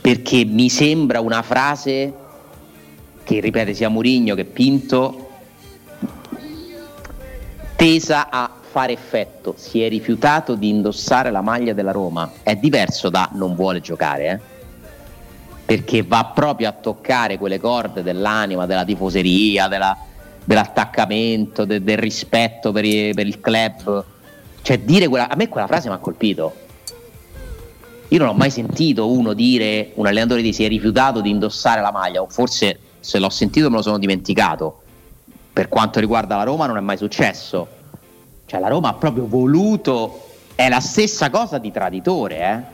[0.00, 2.12] perché mi sembra una frase
[3.24, 5.30] che ripete sia Murigno che Pinto,
[7.76, 9.54] tesa a fare effetto.
[9.56, 12.30] Si è rifiutato di indossare la maglia della Roma.
[12.42, 14.40] È diverso da non vuole giocare, eh?
[15.64, 19.96] perché va proprio a toccare quelle corde dell'anima, della tifoseria, della,
[20.44, 24.04] dell'attaccamento, de, del rispetto per, i, per, il club.
[24.62, 26.54] Cioè, dire quella, a me quella frase mi ha colpito.
[28.08, 31.80] Io non ho mai sentito uno dire, un allenatore di si è rifiutato di indossare
[31.80, 34.82] la maglia, o forse se l'ho sentito me lo sono dimenticato.
[35.52, 37.66] Per quanto riguarda la Roma non è mai successo.
[38.44, 42.71] Cioè la Roma ha proprio voluto, è la stessa cosa di traditore, eh?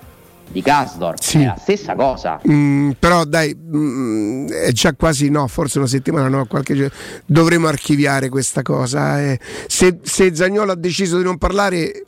[0.51, 1.41] Di Gasdorp sì.
[1.41, 2.41] è la stessa cosa.
[2.49, 6.91] Mm, però dai, mm, è già quasi no, forse una settimana, no, qualche
[7.27, 9.21] dovremo archiviare questa cosa.
[9.21, 9.39] Eh.
[9.67, 12.05] Se, se Zagnolo ha deciso di non parlare,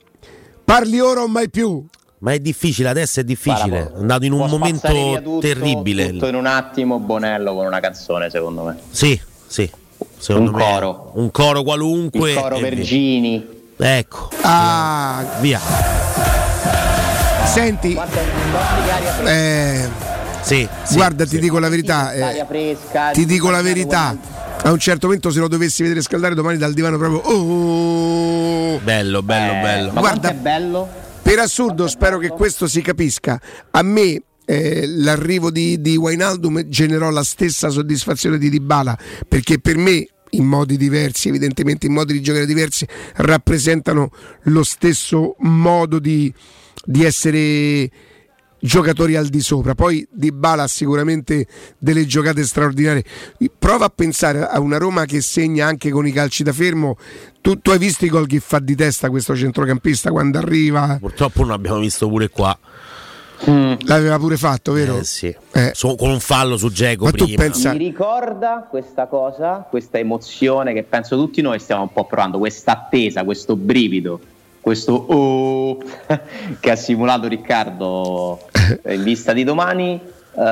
[0.64, 1.85] parli ora o mai più.
[2.18, 3.92] Ma è difficile, adesso è difficile.
[3.94, 4.88] È andato in un momento
[5.22, 6.11] tutto, terribile.
[6.11, 8.76] Tutto in un attimo, Bonello con una canzone, secondo me.
[8.90, 9.70] Sì, sì.
[10.29, 11.12] un coro.
[11.14, 12.33] Un coro qualunque.
[12.33, 13.59] Il coro Vergini.
[13.79, 14.29] Ecco.
[14.42, 16.19] Ah, via.
[17.50, 17.98] Senti,
[19.24, 19.88] eh,
[20.40, 21.34] sì, sì, guarda, sì.
[21.34, 22.12] ti dico la verità.
[22.12, 24.16] Eh, fresca, ti dico la verità.
[24.62, 27.18] A un certo momento, se lo dovessi vedere scaldare domani dal divano, proprio.
[27.28, 29.92] Oh, bello, bello, eh, bello.
[29.92, 30.88] Ma guarda, è bello.
[31.22, 33.40] Per assurdo, spero che questo si capisca.
[33.72, 39.76] A me eh, l'arrivo di, di Wainaldum generò la stessa soddisfazione di Dybala perché per
[39.76, 42.86] me in modi diversi, evidentemente in modi di giocare diversi,
[43.16, 44.12] rappresentano
[44.44, 46.32] lo stesso modo di,
[46.84, 47.90] di essere
[48.60, 49.74] giocatori al di sopra.
[49.74, 51.46] Poi Di Bala ha sicuramente
[51.78, 53.04] delle giocate straordinarie.
[53.58, 56.96] Prova a pensare a una Roma che segna anche con i calci da fermo.
[57.40, 60.98] Tu, tu hai visto i gol che fa di testa questo centrocampista quando arriva?
[61.00, 62.56] Purtroppo non abbiamo visto pure qua.
[63.48, 63.72] Mm.
[63.84, 64.98] L'aveva pure fatto, vero?
[64.98, 65.34] Eh, sì.
[65.52, 65.72] eh.
[65.74, 67.26] So, con un fallo su Geco Ma prima.
[67.26, 67.72] tu pensa...
[67.72, 72.72] Mi ricorda questa cosa, questa emozione che penso tutti noi stiamo un po' provando, questa
[72.72, 74.20] attesa, questo brivido
[74.61, 75.79] questo oh
[76.61, 78.40] che ha simulato Riccardo
[78.88, 80.01] in vista di domani,
[80.33, 80.42] uh,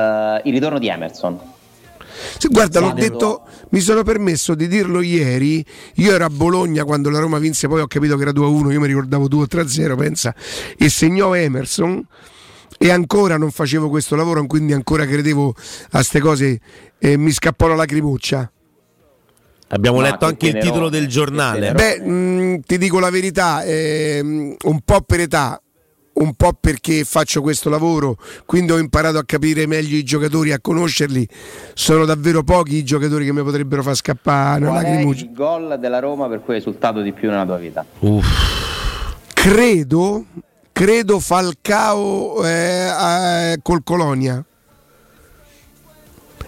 [0.43, 1.39] il ritorno di Emerson.
[2.37, 5.65] Sì, guarda, l'ho detto, mi sono permesso di dirlo ieri.
[5.95, 8.79] Io ero a Bologna quando la Roma vinse, poi ho capito che era 2-1, io
[8.79, 10.35] mi ricordavo 2-3-0, pensa,
[10.77, 12.05] e segnò Emerson.
[12.81, 16.59] E ancora non facevo questo lavoro, quindi ancora credevo a queste cose
[16.97, 18.51] e mi scappò la lacrimuccia.
[19.71, 21.73] Abbiamo Ma letto anche il titolo del giornale.
[21.73, 25.61] Beh, mh, mm, ti dico la verità, ehm, un po' per età,
[26.13, 30.59] un po' perché faccio questo lavoro, quindi ho imparato a capire meglio i giocatori, a
[30.59, 31.27] conoscerli.
[31.73, 35.25] Sono davvero pochi i giocatori che mi potrebbero far scappare una lacrimuccia.
[35.25, 37.85] il gol della Roma per cui hai esultato di più nella tua vita?
[37.99, 39.17] Uff.
[39.33, 40.25] Credo,
[40.73, 44.43] credo Falcao eh, eh, col Colonia.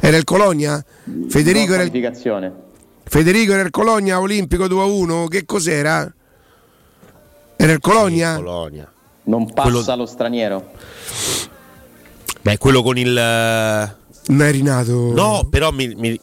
[0.03, 0.83] Era il Colonia?
[1.29, 1.91] Federico no, era il
[3.11, 6.09] Federico era il Colonia Olimpico 2-1, che cos'era?
[7.57, 8.35] Era il Colonia?
[8.37, 8.91] Sì, Colonia.
[9.23, 9.95] Non passa quello...
[9.97, 10.71] lo straniero.
[12.41, 15.11] Beh, quello con il non eri nato?
[15.11, 16.17] No, però mi, mi...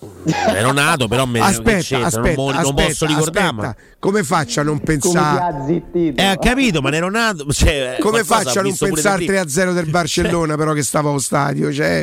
[0.47, 3.77] ero nato, però me aspetta, aspetta, non, aspetta, non posso ricordare.
[3.99, 5.83] Come faccio a non pensare?
[5.93, 7.53] Eh, ha capito, ma ne ero nato.
[7.53, 11.71] Cioè, come faccio a non pensare 3-0 del Barcellona, però che stava allo stadio?
[11.71, 12.03] Cioè...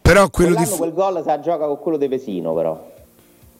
[0.00, 0.64] Però quello di...
[0.64, 2.92] quel gol si gioca con quello di Vesino, però.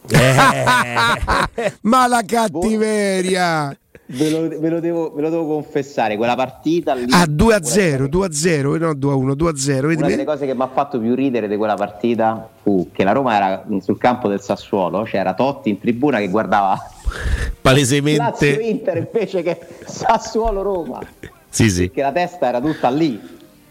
[0.08, 1.72] Eh.
[1.82, 3.76] Ma la cattiveria!
[4.06, 7.64] Ve lo, ve, lo devo, ve lo, devo, confessare, quella partita lì, Ah, 2 a
[7.64, 9.88] 0, 2 a 0, no 2 a 1, 2 a 0.
[9.88, 13.12] Una delle cose che mi ha fatto più ridere di quella partita fu che la
[13.12, 16.78] Roma era sul campo del Sassuolo, c'era Totti in tribuna che guardava
[17.62, 21.00] palesemente Lazio Inter invece che Sassuolo Roma.
[21.48, 21.86] Sì, sì.
[21.86, 23.18] Perché la testa era tutta lì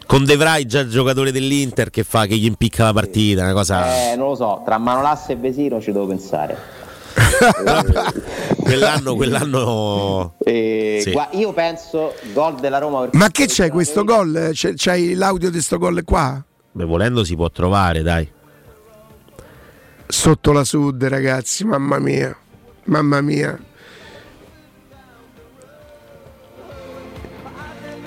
[0.06, 3.52] con De Vrij già il giocatore dell'Inter che fa che gli impicca la partita, una
[3.52, 4.10] cosa...
[4.10, 6.56] Eh, non lo so, tra Manolas e Vesino ci devo pensare.
[8.62, 10.34] quell'anno, quell'anno...
[10.44, 11.16] Eh, sì.
[11.38, 13.08] io penso gol della Roma.
[13.12, 14.50] Ma che c'è questo gol?
[14.52, 16.42] C'è, c'hai l'audio di questo gol qua?
[16.72, 18.30] Beh, volendo si può trovare, dai.
[20.06, 22.36] Sotto la sud, ragazzi, mamma mia,
[22.84, 23.58] mamma mia.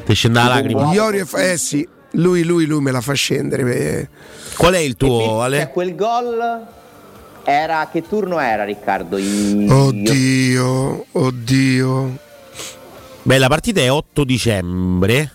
[0.07, 0.93] Ti scende la lacrima.
[0.93, 4.09] Iorio, eh sì, lui, lui, lui me la fa scendere.
[4.55, 5.59] Qual è il tuo, Ale?
[5.59, 6.65] Cioè, quel gol
[7.43, 9.17] era che turno era Riccardo?
[9.17, 9.67] I...
[9.69, 12.17] Oddio, oddio.
[13.23, 15.31] Beh, la partita è 8 dicembre.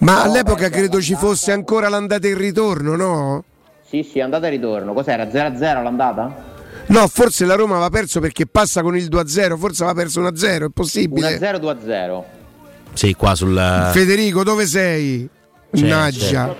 [0.00, 3.44] Ma no, all'epoca beh, credo ci fosse ancora l'andata e il ritorno, no?
[3.88, 4.92] Sì, sì, andata e ritorno.
[4.92, 5.24] Cos'era?
[5.24, 6.48] 0-0 l'andata?
[6.88, 10.66] No, forse la Roma va perso perché passa con il 2-0, forse va perso 1-0,
[10.66, 11.38] è possibile.
[11.38, 12.22] 1-0, 2-0.
[12.92, 13.90] Sì, qua sul...
[13.92, 15.28] Federico, dove sei?
[15.72, 16.56] Mannaggia.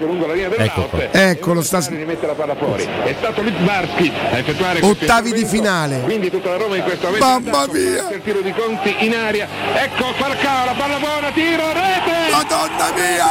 [0.57, 2.85] Ecco Eccolo, sta rimette la palla fuori.
[2.85, 6.01] È stato Litbarski a effettuare ottavi di finale.
[6.03, 7.27] Quindi tutta la Roma in questo momento.
[7.27, 8.11] Mamma mia!
[8.13, 9.49] Il tiro di Conti in aria.
[9.75, 12.31] Ecco Falcao, la palla buona, tiro, rete!
[12.31, 13.27] Madonna mia!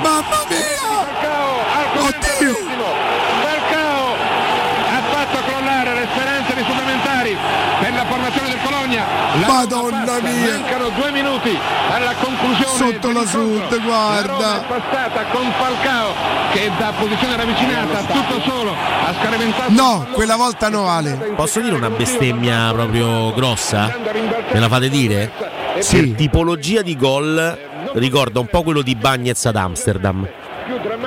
[0.00, 1.04] Mamma mia!
[2.00, 2.54] Oddio!
[3.42, 4.14] Falcao
[4.88, 7.36] ha fatto crollare le speranze di supplementari
[7.80, 9.04] per la formazione del Colonia.
[9.34, 10.58] La Madonna mia!
[10.58, 11.56] Mancano due minuti
[11.90, 12.92] alla conclusione.
[12.92, 14.36] Sotto la sud, guarda!
[14.36, 16.12] La è passata con Falcao
[16.52, 19.72] che da posizione ravvicinata, tutto solo, ha scaraventato.
[19.72, 21.12] No, quella volta no, Ale.
[21.34, 23.94] Posso dire una bestemmia proprio grossa?
[24.52, 25.30] Me la fate dire?
[25.78, 25.96] Sì.
[26.08, 27.58] Per tipologia di gol
[27.94, 30.26] ricorda un po' quello di Bagnez ad Amsterdam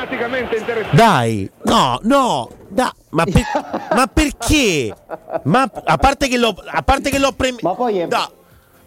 [0.10, 0.96] più drammaticamente interessante.
[0.96, 3.44] Dai, no, no, da, ma, per,
[3.96, 4.94] ma, perché?
[5.44, 7.68] Ma a parte che l'ho, a parte che l'ho premiato.
[7.68, 8.08] Ma poi è...
[8.08, 8.30] Da,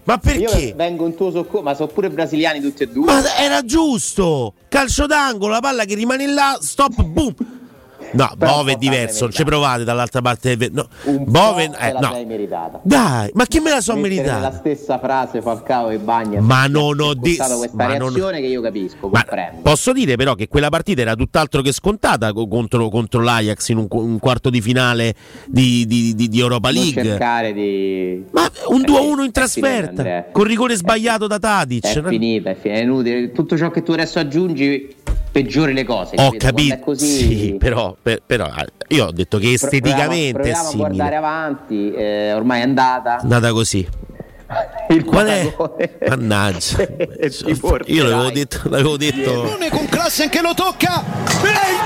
[0.04, 0.58] ma perché?
[0.58, 3.04] Io vengo in tuo soccorso, ma sono pure brasiliani tutti e due.
[3.04, 4.54] Ma era giusto!
[4.68, 7.34] Calcio d'angolo, la palla che rimane là, stop, boom!
[8.12, 10.86] No, Però Bove è diverso, non ci provate dall'altra parte del no.
[11.24, 12.24] Bove eh, no.
[12.26, 12.80] meritata.
[12.82, 14.38] Dai, ma che me la so meritata?
[14.38, 16.40] la stessa frase Falcao e Bagna.
[16.40, 18.40] Ma non ho detto questa reazione non...
[18.40, 19.10] che io capisco,
[19.62, 23.86] Posso dire però che quella partita era tutt'altro che scontata contro, contro l'Ajax in un,
[23.90, 25.14] un, quarto di finale
[25.46, 27.02] di, di, di, di Europa League.
[27.02, 31.86] Non cercare di Ma un 2-1 in trasferta finita, con rigore sbagliato da Tadic.
[31.86, 33.32] È finita, è finita, è inutile.
[33.32, 34.94] Tutto ciò che tu adesso aggiungi
[35.32, 36.14] peggiori le cose.
[36.18, 37.06] Ho capito, così...
[37.06, 41.16] sì, però, per, però, ah, io ho detto che esteticamente proviamo, proviamo è a guardare
[41.16, 43.18] avanti, eh, ormai è andata.
[43.18, 43.88] Andata così.
[44.90, 45.54] Il Qual è?
[46.08, 46.86] Mannaggia,
[47.86, 49.56] io l'avevo detto, l'avevo detto.
[49.70, 51.02] con classe che lo tocca.
[51.42, 51.82] E il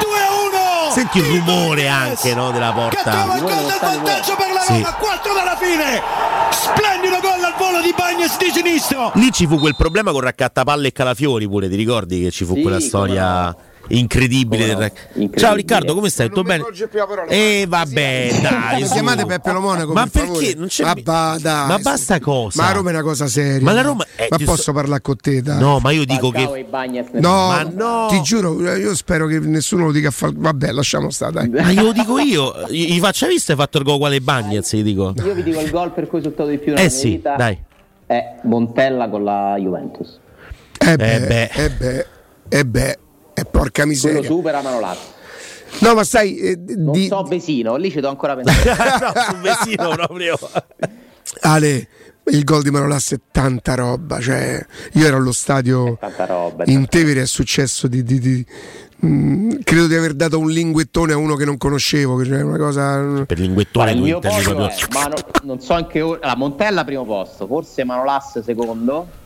[0.90, 0.92] 2-1.
[0.92, 2.96] Senti il rumore anche no, della porta.
[2.96, 4.94] Che trova il gol del vantaggio per la Roma, sì.
[4.98, 6.02] 4 dalla fine.
[6.50, 9.12] Splendido gol al volo di Bagnes di sinistro.
[9.14, 12.54] Lì ci fu quel problema con raccattapalle e Calafiori pure, ti ricordi che ci fu
[12.54, 13.54] sì, quella storia?
[13.88, 14.74] Incredibile.
[14.74, 14.84] No?
[14.84, 15.38] incredibile.
[15.38, 16.28] Ciao Riccardo, come stai?
[16.28, 16.64] Tutto bene?
[17.28, 18.84] E eh, vabbè, dai.
[18.84, 18.92] Su.
[18.92, 19.92] Chiamate Peppe Lo Monaco.
[19.92, 20.54] Ma per perché?
[20.56, 20.84] Non c'è...
[20.84, 22.62] Ma, ba, dai, ma basta cosa?
[22.62, 23.62] Ma la Roma è una cosa seria.
[23.62, 24.72] Ma la Roma è Ma posso so...
[24.72, 25.42] parlare con te?
[25.42, 25.58] Dai.
[25.58, 26.66] No, ma io dico che.
[27.12, 30.32] No, ma no, ti giuro, io spero che nessuno lo dica fare.
[30.36, 31.48] Vabbè, lasciamo stare.
[31.48, 31.48] Dai.
[31.66, 32.66] Ma io lo dico io.
[32.68, 35.14] Gli faccia vista hai fatto il gol quale Bagnez, io dico.
[35.24, 37.58] Io vi dico il gol per cui sono di più Eh sì, vita dai.
[38.06, 40.18] È Montella con la Juventus.
[40.78, 42.06] Eh beh, eh beh, eh beh.
[42.48, 42.98] Eh beh.
[43.38, 44.20] E eh, porca miseria.
[44.20, 45.14] Quello supera Manolazzo.
[45.80, 46.38] No, ma sai.
[46.38, 47.06] Eh, non di...
[47.06, 48.98] so Vesino, lì ci do ancora pensare.
[48.98, 50.38] no, su Vesino proprio.
[51.42, 51.88] Ale,
[52.24, 54.18] il gol di Manolas è tanta roba.
[54.20, 58.02] Cioè, io ero allo stadio roba, in Tevere, è successo di.
[58.02, 58.46] di, di
[59.00, 62.24] mh, mm, credo di aver dato un linguettone a uno che non conoscevo.
[62.24, 63.24] Cioè una cosa...
[63.26, 64.68] Per linguettone il mio posto proprio...
[64.68, 66.26] è, Mano, non so anche ora.
[66.26, 69.24] La Montella primo posto, forse Manolas secondo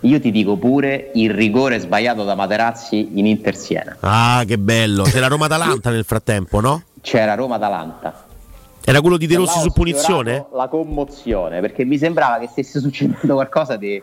[0.00, 3.96] io ti dico pure il rigore sbagliato da Materazzi in Inter Siena.
[4.00, 5.02] Ah, che bello!
[5.04, 6.82] C'era Roma-Atalanta nel frattempo, no?
[7.00, 8.26] C'era Roma-Atalanta.
[8.84, 10.46] Era quello di De Rossi su punizione?
[10.52, 14.00] La commozione, perché mi sembrava che stesse succedendo qualcosa di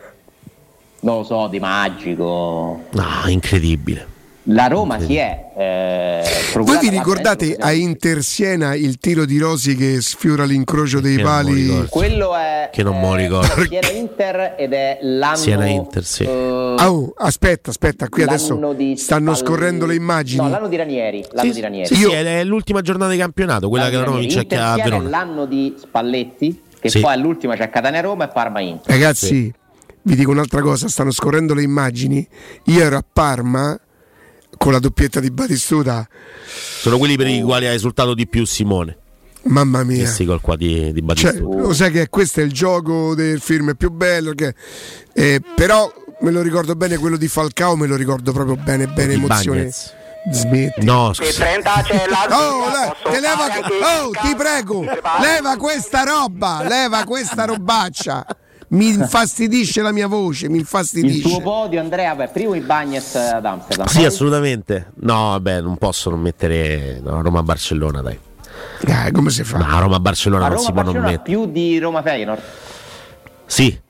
[1.00, 2.84] non lo so, di magico.
[2.96, 4.14] Ah, incredibile.
[4.48, 5.50] La Roma si è.
[5.56, 6.22] Eh,
[6.60, 11.86] Voi vi ricordate a Inter Siena il tiro di Rosi che sfiora l'incrocio dei pali?
[11.88, 12.70] Quello è.
[12.72, 13.64] Che non eh, me ricordo.
[13.66, 15.36] Siena Inter ed è l'anno.
[15.36, 16.22] Siena Inter, sì.
[16.22, 19.34] Uh, oh, aspetta, aspetta, qui adesso stanno Spalletti.
[19.34, 20.42] scorrendo le immagini.
[20.42, 21.24] No, l'anno di Ranieri.
[21.32, 21.94] L'anno sì, di Ranieri.
[21.94, 22.12] Sì, Io...
[22.12, 25.06] è l'ultima giornata di campionato, quella l'anno che la Roma vince a Verona.
[25.06, 27.00] È l'anno di Spalletti, che sì.
[27.00, 28.92] poi all'ultima c'è Catania Roma e Parma Inter.
[28.92, 29.52] Ragazzi, sì.
[30.02, 32.24] vi dico un'altra cosa, stanno scorrendo le immagini.
[32.66, 33.76] Io ero a Parma
[34.66, 36.08] con la doppietta di Batistuta.
[36.80, 38.98] Sono quelli per i quali ha esultato di più Simone.
[39.42, 39.98] Mamma mia.
[39.98, 41.38] Questi gol qua di, di Batistuta.
[41.38, 44.32] Cioè, lo sai che questo è il gioco del film più bello.
[44.32, 44.52] Che,
[45.12, 45.88] eh, però
[46.18, 49.70] me lo ricordo bene quello di Falcao, me lo ricordo proprio bene, bene emozione.
[50.32, 50.84] Smetti.
[50.84, 51.44] No, scusa.
[52.30, 52.66] Oh,
[53.08, 53.46] le, leva,
[54.02, 54.80] oh, ti prego,
[55.20, 58.26] leva questa roba, leva questa robaccia
[58.76, 61.16] mi infastidisce la mia voce, mi infastidisce.
[61.28, 63.86] Il tuo podio, Andrea, beh, primo i Bagnes ad Amsterdam.
[63.86, 64.92] Sì, assolutamente.
[65.00, 68.18] No, vabbè, non posso non mettere no, Roma-Barcellona, dai.
[68.82, 69.58] Dai, come si fa?
[69.58, 71.22] No, Roma-Barcellona non si può non mettere.
[71.22, 72.42] più di Roma-Feyenoord?
[73.46, 73.84] Sì.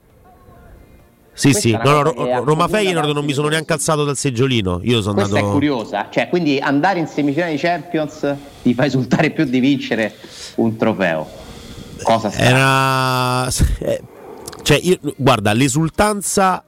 [1.32, 4.80] Sì, Questa sì, no, no, Roma Feyenoord non mi sono neanche alzato dal seggiolino.
[4.84, 5.50] Io sono Questa andato.
[5.50, 10.14] è curiosa, cioè quindi andare in semifinale di Champions ti fa esultare più di vincere
[10.54, 11.28] un trofeo.
[12.02, 13.48] Cosa strana.
[13.78, 14.14] Era.
[14.66, 16.60] Cioè, io- guarda, l'esultanza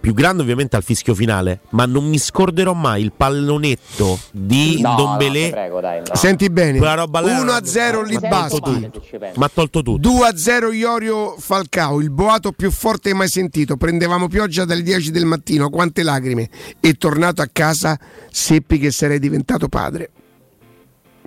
[0.00, 4.90] più grande ovviamente al fischio finale, ma non mi scorderò mai il pallonetto di No,
[4.90, 5.44] no, Dombelé.
[5.44, 6.14] ti prego, dai, no.
[6.16, 8.58] Senti bene, Quella roba là 1 a 0 mi lì ha tolto basta.
[8.58, 9.00] tutto.
[9.00, 9.38] Se ci pensi.
[9.38, 9.98] Mi ha tolto tutto.
[9.98, 13.76] 2 a 0 Iorio Falcao, il boato più forte mai sentito.
[13.76, 16.50] Prendevamo pioggia dalle 10 del mattino, quante lacrime.
[16.80, 17.96] E tornato a casa
[18.30, 20.10] seppi che sarei diventato padre.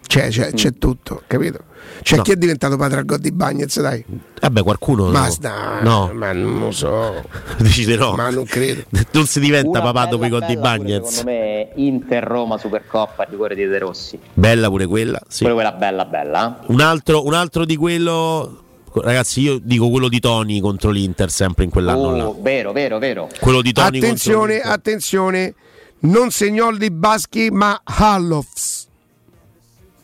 [0.09, 1.59] C'è, c'è, c'è tutto, capito?
[2.01, 2.23] C'è No.
[2.23, 4.03] chi è diventato padre al gol di Bagnez, dai.
[4.41, 5.11] Vabbè, qualcuno.
[5.11, 5.81] Basta.
[5.83, 7.23] No, Ma non lo so.
[7.59, 8.15] decide no.
[8.15, 8.81] Ma non credo.
[9.13, 11.07] Non si diventa Una papà dopo i gol di pure, Bagnez.
[11.09, 14.17] Secondo me Inter Roma Supercoppa rigore di De Rossi.
[14.33, 15.21] Bella pure quella.
[15.27, 15.43] Sì.
[15.43, 16.59] Pure quella bella bella.
[16.65, 18.63] Un, altro, un altro di quello.
[18.91, 22.33] Ragazzi, io dico quello di Tony contro l'Inter, sempre in quell'anno Oh, là.
[22.41, 23.29] vero, vero, vero.
[23.39, 24.71] Quello di Tony Attenzione, contro l'Inter.
[24.71, 25.53] attenzione.
[26.01, 28.78] Non segnò di Baschi, ma Hallofs.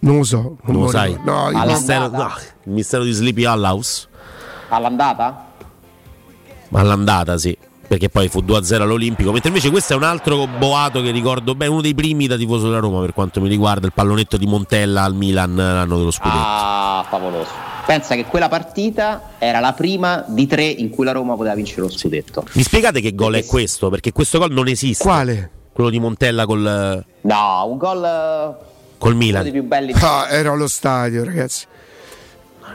[0.05, 0.57] Non lo so.
[0.63, 1.17] Non, Non lo sai?
[1.23, 2.31] No, il, mistero, no,
[2.63, 4.07] il mistero di Sleepy House.
[4.69, 5.47] All'andata?
[6.71, 7.57] All'andata, sì.
[7.87, 9.31] Perché poi fu 2-0 all'Olimpico.
[9.31, 12.67] Mentre invece questo è un altro boato che ricordo bene, uno dei primi da tifoso
[12.67, 16.37] della Roma per quanto mi riguarda, il pallonetto di Montella al Milan l'anno dello scudetto.
[16.37, 17.49] Ah, favoloso.
[17.85, 21.81] Pensa che quella partita era la prima di tre in cui la Roma poteva vincere
[21.81, 22.43] lo scudetto.
[22.53, 23.89] Mi spiegate che gol è questo?
[23.89, 25.03] Perché questo gol non esiste.
[25.03, 25.51] Quale?
[25.71, 28.57] Quello di Montella col, No, un gol
[29.05, 29.51] col uno dei Milan.
[29.51, 29.93] più belli.
[29.99, 31.65] Ah, ero allo stadio, ragazzi.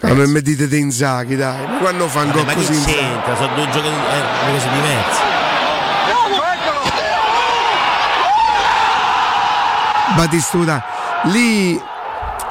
[0.03, 1.67] Ma non mi dite di Inzaghi, dai.
[1.67, 2.95] Ma quando fa un Vabbè, gol così Inzaghi?
[2.95, 3.37] c'entra?
[3.37, 5.29] Sono due giocatori, eh, cose diverse.
[10.17, 10.85] Batistuta,
[11.25, 11.81] lì,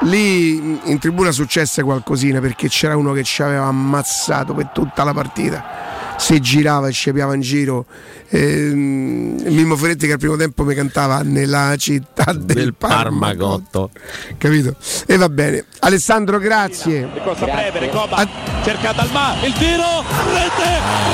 [0.00, 5.12] lì in tribuna successe qualcosina perché c'era uno che ci aveva ammazzato per tutta la
[5.12, 5.89] partita
[6.20, 7.86] se girava e scepiava in giro.
[8.28, 13.90] Ehm, Mimmo Ferretti che al primo tempo mi cantava nella città del, del Parmagotto.
[14.36, 14.76] Capito?
[15.06, 15.64] E va bene.
[15.80, 17.08] Alessandro, grazie.
[17.24, 17.90] grazie.
[18.10, 18.28] A-
[18.62, 20.70] cerca Dalma, il tiro, rete,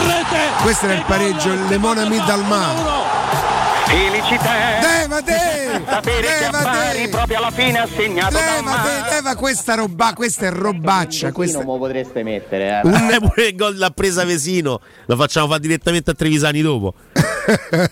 [0.07, 0.63] rete.
[0.63, 2.73] Questo era il pareggio, Lemona Midalma.
[2.73, 3.46] 1
[3.87, 4.80] Felicità!
[5.01, 5.82] Levate!
[5.87, 9.14] Sapere che affari proprio alla fine ha segnato da Levate!
[9.14, 11.30] Leva questa roba, questa è robaccia.
[11.32, 12.80] Pochino mo potreste mettere.
[12.82, 12.87] Eh.
[12.87, 16.95] Un pure gol l'ha presa Vesino, lo facciamo fare direttamente a Trevisani dopo.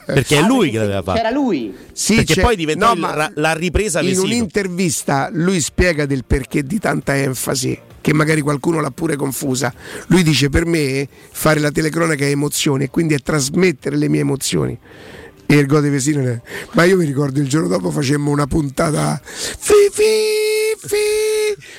[0.07, 1.17] Perché è Ah, lui perché che l'aveva fatto.
[1.19, 1.77] C'era lui.
[1.93, 4.25] Sì, Perché poi diventò no, ra- la ripresa In Vesino.
[4.25, 9.73] un'intervista lui spiega del perché di tanta enfasi, che magari qualcuno l'ha pure confusa.
[10.09, 14.21] Lui dice per me fare la telecronaca è emozione e quindi è trasmettere le mie
[14.21, 14.77] emozioni.
[15.47, 16.41] E il gol di Vesino è-
[16.73, 20.05] Ma io mi ricordo il giorno dopo facemmo una puntata fi fi
[20.79, 20.97] fi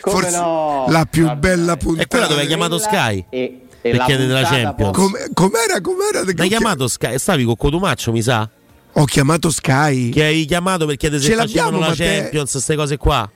[0.02, 0.86] Come Forse no?
[0.90, 1.40] la più Vabbè.
[1.40, 2.04] bella puntata.
[2.04, 3.26] E quella dove hai chiamato Sky?
[3.30, 3.40] E,
[3.82, 4.96] e Per la chiedere la puntata Champions.
[4.98, 6.24] Com- com'era com'era?
[6.24, 7.18] L'hai chiamato Sky?
[7.18, 8.50] Stavi con Cotumaccio, mi sa?
[8.98, 10.10] Ho chiamato Sky.
[10.10, 13.30] Che hai chiamato per chiedere se Ce facevano l'abbiamo, la Champions, queste cose qua.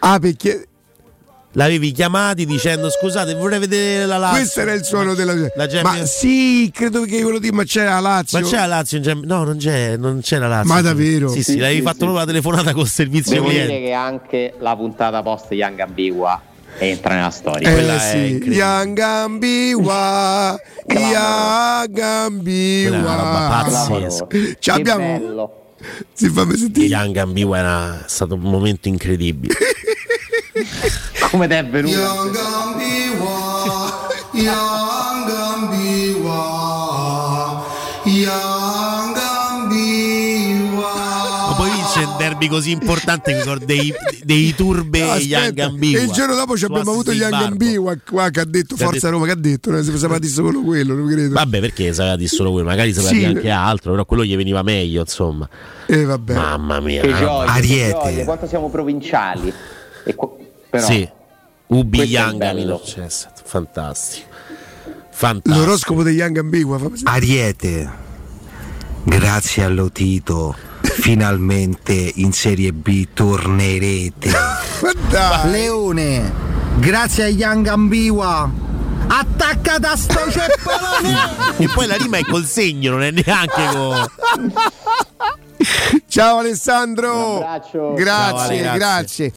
[0.00, 0.66] Ah, perché
[1.54, 4.36] L'avevi chiamati dicendo scusate, vorrei vedere la Lazio.
[4.38, 6.16] questo era il suono della La Ma Champions.
[6.18, 8.40] sì, credo che quello di ma c'era la Lazio.
[8.40, 9.30] Ma c'è la Lazio in Champions?
[9.30, 10.72] No, non c'è, non c'è la Lazio.
[10.72, 11.28] Ma davvero?
[11.28, 12.04] Sì, sì, Sì, l'avevi sì, fatto sì.
[12.04, 13.86] proprio la telefonata col servizio Devo dire cliente.
[13.86, 16.40] che anche la puntata post Young Ambigua
[16.78, 17.68] entra nella storia.
[17.68, 18.54] Eh quella è sì, incredibile.
[18.56, 22.88] Yangambiwa, Yangambiwa.
[22.88, 23.84] Quella è una roba pazzesca.
[23.86, 24.26] Clamoroso.
[24.30, 25.56] Ci Che abbiamo- bello.
[26.14, 26.86] Si fammi sentire.
[26.86, 29.52] Young Ambiwa era è stato un momento incredibile.
[31.32, 31.98] Come ti è venuto?
[41.62, 43.92] Vince un derby così importante mi ricordo dei,
[44.24, 46.00] dei turbe Young Aspetta, Ambiwa.
[46.00, 47.46] e il giorno dopo ci abbiamo avuto di Young Barbo.
[47.64, 49.90] Ambiwa qua che ha detto Che ha Forza detto- Roma che ha detto, non si
[49.98, 51.34] sapeva di solo quello, non credo.
[51.34, 53.18] Vabbè, perché sapeva di solo quello, magari sapeva Sì.
[53.18, 55.48] di anche altro, però quello gli veniva meglio, insomma.
[55.86, 56.34] E vabbè.
[56.34, 57.02] Mamma mia.
[57.02, 57.90] Che gioia, che Ariete.
[58.02, 59.52] gioia, quanto siamo provinciali.
[60.04, 60.30] E qu-
[60.70, 61.08] però, Sì.
[61.72, 62.06] Ubi
[63.08, 64.26] stato fantastico.
[65.10, 65.56] Fantastico.
[65.56, 66.78] L'oroscopo degli Young Ambigua.
[67.04, 67.90] Ariete,
[69.04, 74.30] grazie all'Otito, finalmente in Serie B tornerete.
[75.50, 76.32] Leone,
[76.76, 78.50] grazie a Young Ambiwa,
[79.06, 81.56] attacca da sto ceppolone!
[81.56, 84.10] E poi la rima è col segno, non è neanche con.
[86.08, 87.36] Ciao Alessandro.
[87.36, 87.92] Un abbraccio.
[87.94, 88.78] Grazie, Ciao, Ale, grazie.
[88.78, 89.30] grazie.